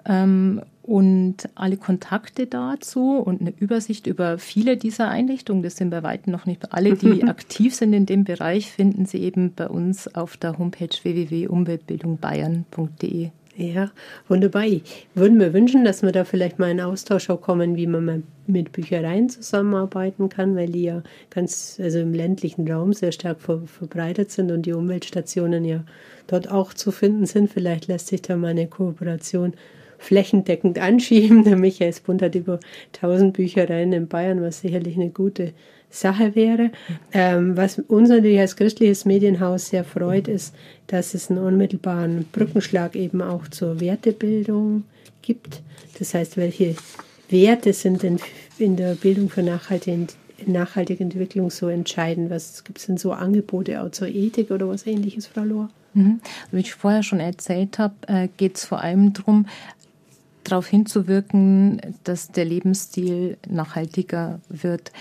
Ähm, 0.06 0.62
und 0.84 1.50
alle 1.56 1.78
Kontakte 1.78 2.46
dazu 2.48 3.18
und 3.18 3.42
eine 3.42 3.54
Übersicht 3.58 4.08
über 4.08 4.40
viele 4.40 4.78
dieser 4.78 5.10
Einrichtungen, 5.10 5.62
das 5.64 5.76
sind 5.78 5.92
bei 5.92 6.04
weitem 6.04 6.34
noch 6.34 6.46
nicht 6.46 6.74
alle, 6.74 6.96
die 6.96 7.24
aktiv 7.30 7.76
sind 7.76 7.94
in 7.94 8.06
dem 8.06 8.24
Bereich, 8.24 8.72
finden 8.72 9.06
Sie 9.06 9.20
eben 9.20 9.54
bei 9.54 9.68
uns 9.68 10.16
auf 10.16 10.38
der 10.38 10.58
Homepage 10.58 10.88
www.umweltbildungbayern.de. 11.04 13.32
Ja, 13.58 13.92
wunderbar. 14.28 14.64
Ich 14.64 15.08
würde 15.14 15.36
mir 15.36 15.54
wünschen, 15.54 15.84
dass 15.84 16.02
wir 16.02 16.12
da 16.12 16.24
vielleicht 16.24 16.58
mal 16.58 16.72
in 16.72 16.82
Austausch 16.82 17.30
auch 17.30 17.42
kommen, 17.42 17.76
wie 17.76 17.86
man 17.86 18.06
mal 18.06 18.24
mit 18.48 18.72
Büchereien 18.72 19.30
zusammenarbeiten 19.30 20.30
kann, 20.30 20.56
weil 20.56 20.70
die 20.70 20.84
ja 20.84 21.04
ganz, 21.30 21.78
also 21.82 22.00
im 22.00 22.14
ländlichen 22.14 22.72
Raum 22.72 22.94
sehr 22.94 23.12
stark 23.12 23.42
ver 23.42 23.62
verbreitet 23.68 24.32
sind 24.32 24.52
und 24.52 24.66
die 24.66 24.74
Umweltstationen 24.74 25.66
ja 25.66 25.84
dort 26.28 26.50
auch 26.50 26.74
zu 26.74 26.92
finden 26.92 27.26
sind. 27.26 27.52
Vielleicht 27.52 27.88
lässt 27.88 28.08
sich 28.08 28.22
da 28.22 28.38
mal 28.38 28.50
eine 28.50 28.68
Kooperation 28.68 29.54
flächendeckend 30.02 30.80
anschieben. 30.80 31.44
Der 31.46 31.56
Michael 31.56 31.94
Bund 32.06 32.22
hat 32.22 32.36
über 32.36 32.60
1000 32.96 33.34
Büchereien 33.34 33.94
in 33.94 34.08
Bayern, 34.08 34.42
was 34.42 34.62
sicherlich 34.62 34.98
eine 34.98 35.10
gute 35.10 35.54
Sache 35.90 36.36
wäre. 36.36 36.72
Ähm, 37.14 37.56
was 37.56 37.80
uns 37.80 38.10
natürlich 38.10 38.40
als 38.40 38.56
christliches 38.56 39.06
Medienhaus 39.06 39.68
sehr 39.68 39.84
freut, 39.84 40.28
ist, 40.28 40.56
dass 40.88 41.14
es 41.14 41.30
einen 41.30 41.40
unmittelbaren 41.40 42.26
Brückenschlag 42.32 42.96
eben 42.96 43.22
auch 43.22 43.48
zur 43.48 43.80
Wertebildung 43.80 44.84
gibt. 45.22 45.62
Das 46.00 46.14
heißt, 46.14 46.38
welche 46.38 46.76
Werte 47.30 47.74
sind 47.74 48.04
denn 48.04 48.20
in 48.58 48.78
der 48.78 48.96
Bildung 48.96 49.30
für 49.30 49.44
nachhaltige, 49.44 50.08
nachhaltige 50.46 51.04
Entwicklung 51.04 51.52
so 51.52 51.68
entscheidend? 51.68 52.30
Was 52.30 52.64
gibt 52.64 52.80
es 52.80 52.88
denn 52.88 52.98
so 52.98 53.12
Angebote 53.12 53.84
auch 53.84 53.92
zur 53.92 54.08
Ethik 54.08 54.50
oder 54.50 54.68
was 54.68 54.88
ähnliches, 54.88 55.28
Frau 55.28 55.44
Lohr? 55.44 55.70
Mhm. 55.94 56.22
Wie 56.52 56.60
ich 56.62 56.74
vorher 56.74 57.04
schon 57.04 57.20
erzählt 57.20 57.78
habe, 57.78 57.96
äh, 58.08 58.30
geht 58.38 58.56
es 58.56 58.66
vor 58.66 58.82
allem 58.82 59.14
darum, 59.14 59.46
darauf 60.44 60.68
hinzuwirken, 60.68 61.82
dass 62.04 62.32
der 62.32 62.46
Lebensstil 62.46 63.38
nachhaltiger 63.48 64.40
wird. 64.50 64.92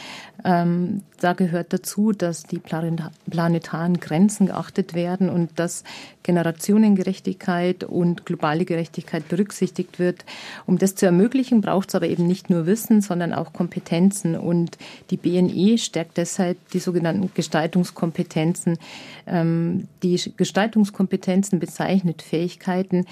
Ähm, 0.44 1.02
da 1.18 1.34
gehört 1.34 1.72
dazu, 1.72 2.12
dass 2.12 2.44
die 2.44 2.58
planetaren 2.58 4.00
Grenzen 4.00 4.46
geachtet 4.46 4.94
werden 4.94 5.28
und 5.28 5.58
dass 5.58 5.84
Generationengerechtigkeit 6.22 7.84
und 7.84 8.24
globale 8.24 8.64
Gerechtigkeit 8.64 9.28
berücksichtigt 9.28 9.98
wird. 9.98 10.24
Um 10.66 10.78
das 10.78 10.94
zu 10.94 11.06
ermöglichen, 11.06 11.60
braucht 11.60 11.90
es 11.90 11.94
aber 11.94 12.08
eben 12.08 12.26
nicht 12.26 12.48
nur 12.48 12.66
Wissen, 12.66 13.02
sondern 13.02 13.34
auch 13.34 13.52
Kompetenzen. 13.52 14.36
Und 14.36 14.78
die 15.10 15.16
BNE 15.16 15.76
stärkt 15.76 16.16
deshalb 16.16 16.56
die 16.70 16.78
sogenannten 16.78 17.30
Gestaltungskompetenzen. 17.34 18.78
Ähm, 19.26 19.88
die 20.02 20.20
Gestaltungskompetenzen 20.36 21.58
bezeichnet 21.58 22.22
Fähigkeiten, 22.22 23.06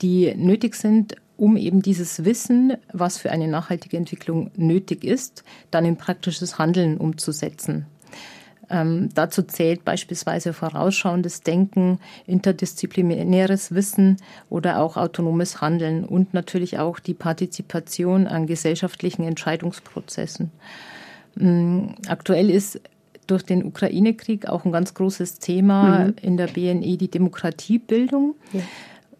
die 0.00 0.34
nötig 0.34 0.76
sind, 0.76 1.16
um 1.40 1.56
eben 1.56 1.80
dieses 1.80 2.24
Wissen, 2.26 2.74
was 2.92 3.16
für 3.16 3.30
eine 3.30 3.48
nachhaltige 3.48 3.96
Entwicklung 3.96 4.50
nötig 4.56 5.04
ist, 5.04 5.42
dann 5.70 5.86
in 5.86 5.96
praktisches 5.96 6.58
Handeln 6.58 6.98
umzusetzen. 6.98 7.86
Ähm, 8.68 9.08
dazu 9.14 9.42
zählt 9.42 9.84
beispielsweise 9.84 10.52
vorausschauendes 10.52 11.40
Denken, 11.40 11.98
interdisziplinäres 12.26 13.74
Wissen 13.74 14.18
oder 14.50 14.80
auch 14.80 14.98
autonomes 14.98 15.62
Handeln 15.62 16.04
und 16.04 16.34
natürlich 16.34 16.78
auch 16.78 17.00
die 17.00 17.14
Partizipation 17.14 18.26
an 18.26 18.46
gesellschaftlichen 18.46 19.24
Entscheidungsprozessen. 19.24 20.52
Mm, 21.36 21.86
aktuell 22.06 22.50
ist 22.50 22.80
durch 23.26 23.44
den 23.44 23.64
Ukraine-Krieg 23.64 24.46
auch 24.46 24.66
ein 24.66 24.72
ganz 24.72 24.92
großes 24.92 25.38
Thema 25.38 26.04
mhm. 26.04 26.14
in 26.20 26.36
der 26.36 26.48
BNE 26.48 26.98
die 26.98 27.10
Demokratiebildung. 27.10 28.34
Ja. 28.52 28.60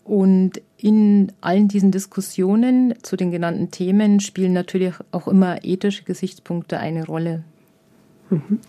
Und 0.05 0.61
in 0.79 1.33
allen 1.41 1.69
diesen 1.69 1.91
Diskussionen 1.91 2.95
zu 3.03 3.17
den 3.17 3.31
genannten 3.31 3.71
Themen 3.71 4.21
spielen 4.21 4.53
natürlich 4.53 4.95
auch 5.13 5.29
immer 5.29 5.65
ethische 5.65 6.05
Gesichtspunkte 6.05 6.79
eine 6.79 7.07
Rolle. 7.07 7.45
Mhm. 8.31 8.61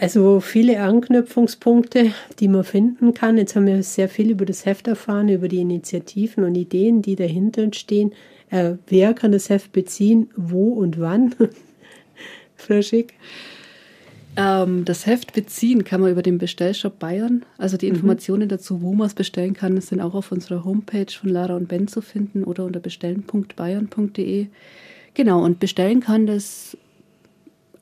Also 0.00 0.38
viele 0.38 0.80
Anknüpfungspunkte, 0.80 2.12
die 2.38 2.46
man 2.46 2.62
finden 2.62 3.14
kann. 3.14 3.36
Jetzt 3.36 3.56
haben 3.56 3.66
wir 3.66 3.82
sehr 3.82 4.08
viel 4.08 4.30
über 4.30 4.46
das 4.46 4.64
Heft 4.64 4.86
erfahren, 4.86 5.28
über 5.28 5.48
die 5.48 5.58
Initiativen 5.58 6.44
und 6.44 6.54
Ideen, 6.54 7.02
die 7.02 7.16
dahinter 7.16 7.68
stehen. 7.74 8.12
Äh, 8.50 8.74
wer 8.86 9.12
kann 9.12 9.32
das 9.32 9.50
Heft 9.50 9.72
beziehen, 9.72 10.30
wo 10.36 10.68
und 10.68 11.00
wann? 11.00 11.34
Frau 12.56 12.80
Schick? 12.80 13.14
Ähm, 14.38 14.84
das 14.84 15.04
Heft 15.04 15.32
beziehen 15.32 15.82
kann 15.82 16.00
man 16.00 16.12
über 16.12 16.22
den 16.22 16.38
Bestellshop 16.38 17.00
Bayern. 17.00 17.44
Also 17.58 17.76
die 17.76 17.86
mhm. 17.86 17.96
Informationen 17.96 18.44
mhm. 18.44 18.48
dazu, 18.48 18.80
wo 18.80 18.94
man 18.94 19.08
es 19.08 19.14
bestellen 19.14 19.52
kann, 19.52 19.78
sind 19.80 20.00
auch 20.00 20.14
auf 20.14 20.30
unserer 20.30 20.64
Homepage 20.64 21.12
von 21.12 21.28
Lara 21.28 21.56
und 21.56 21.68
Ben 21.68 21.88
zu 21.88 22.00
finden 22.00 22.44
oder 22.44 22.64
unter 22.64 22.78
bestellen.bayern.de. 22.78 24.46
Genau, 25.14 25.44
und 25.44 25.58
bestellen 25.58 26.00
kann 26.00 26.26
das 26.26 26.76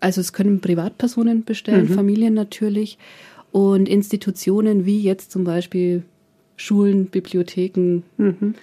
also 0.01 0.21
es 0.21 0.33
können 0.33 0.61
Privatpersonen 0.61 1.45
bestellen, 1.45 1.89
mhm. 1.89 1.95
Familien 1.95 2.35
natürlich 2.35 2.99
und 3.53 3.89
Institutionen 3.89 4.87
wie 4.87 5.01
jetzt 5.01 5.31
zum 5.31 5.45
Beispiel 5.45 6.03
Schulen, 6.57 7.07
Bibliotheken 7.07 8.03
mhm. 8.17 8.55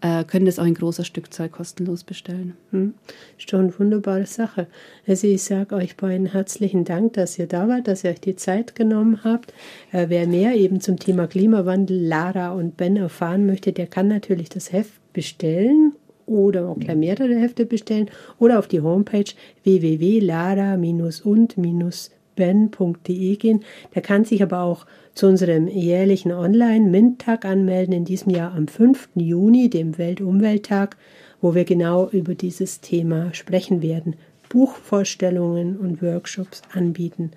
Äh, 0.00 0.24
können 0.24 0.46
das 0.46 0.58
auch 0.58 0.64
in 0.64 0.74
großer 0.74 1.04
Stückzahl 1.04 1.48
kostenlos 1.48 2.04
bestellen. 2.04 2.56
Doch 3.50 3.58
eine 3.58 3.78
wunderbare 3.78 4.26
Sache. 4.26 4.66
Also 5.06 5.26
ich 5.26 5.42
sage 5.42 5.74
euch 5.74 5.96
beiden 5.96 6.26
herzlichen 6.26 6.84
Dank, 6.84 7.14
dass 7.14 7.38
ihr 7.38 7.46
da 7.46 7.68
wart, 7.68 7.88
dass 7.88 8.04
ihr 8.04 8.10
euch 8.10 8.20
die 8.20 8.36
Zeit 8.36 8.74
genommen 8.74 9.24
habt. 9.24 9.52
Äh, 9.92 10.06
wer 10.08 10.26
mehr 10.26 10.54
eben 10.54 10.80
zum 10.80 10.98
Thema 10.98 11.26
Klimawandel, 11.26 12.00
Lara 12.00 12.52
und 12.52 12.76
Ben 12.76 12.96
erfahren 12.96 13.46
möchte, 13.46 13.72
der 13.72 13.86
kann 13.86 14.08
natürlich 14.08 14.48
das 14.48 14.72
Heft 14.72 15.12
bestellen 15.12 15.94
oder 16.26 16.68
auch 16.68 16.78
gleich 16.78 16.96
mehrere 16.96 17.34
Hefte 17.34 17.66
bestellen 17.66 18.08
oder 18.38 18.58
auf 18.58 18.68
die 18.68 18.80
Homepage 18.80 19.24
www.lara-und-ben.de 22.40 23.36
gehen. 23.36 23.64
Da 23.94 24.00
kann 24.00 24.24
sich 24.24 24.42
aber 24.42 24.62
auch 24.62 24.86
zu 25.14 25.26
unserem 25.26 25.68
jährlichen 25.68 26.32
Online-MINT-Tag 26.32 27.44
anmelden, 27.44 27.94
in 27.94 28.04
diesem 28.04 28.30
Jahr 28.30 28.54
am 28.54 28.68
5. 28.68 29.10
Juni, 29.14 29.68
dem 29.68 29.98
Weltumwelttag, 29.98 30.96
wo 31.40 31.54
wir 31.54 31.64
genau 31.64 32.08
über 32.08 32.34
dieses 32.34 32.80
Thema 32.80 33.34
sprechen 33.34 33.82
werden, 33.82 34.16
Buchvorstellungen 34.48 35.76
und 35.76 36.02
Workshops 36.02 36.62
anbieten. 36.72 37.30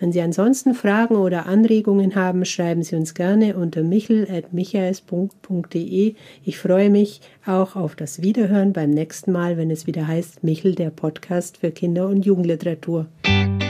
Wenn 0.00 0.12
Sie 0.12 0.20
ansonsten 0.22 0.72
Fragen 0.72 1.16
oder 1.16 1.44
Anregungen 1.44 2.14
haben, 2.14 2.46
schreiben 2.46 2.82
Sie 2.82 2.96
uns 2.96 3.12
gerne 3.12 3.54
unter 3.54 3.82
michel.michaels.de. 3.82 6.14
Ich 6.42 6.58
freue 6.58 6.88
mich 6.88 7.20
auch 7.44 7.76
auf 7.76 7.96
das 7.96 8.22
Wiederhören 8.22 8.72
beim 8.72 8.88
nächsten 8.90 9.30
Mal, 9.30 9.58
wenn 9.58 9.70
es 9.70 9.86
wieder 9.86 10.08
heißt 10.08 10.42
Michel, 10.42 10.74
der 10.74 10.88
Podcast 10.88 11.58
für 11.58 11.70
Kinder- 11.70 12.08
und 12.08 12.24
Jugendliteratur. 12.24 13.08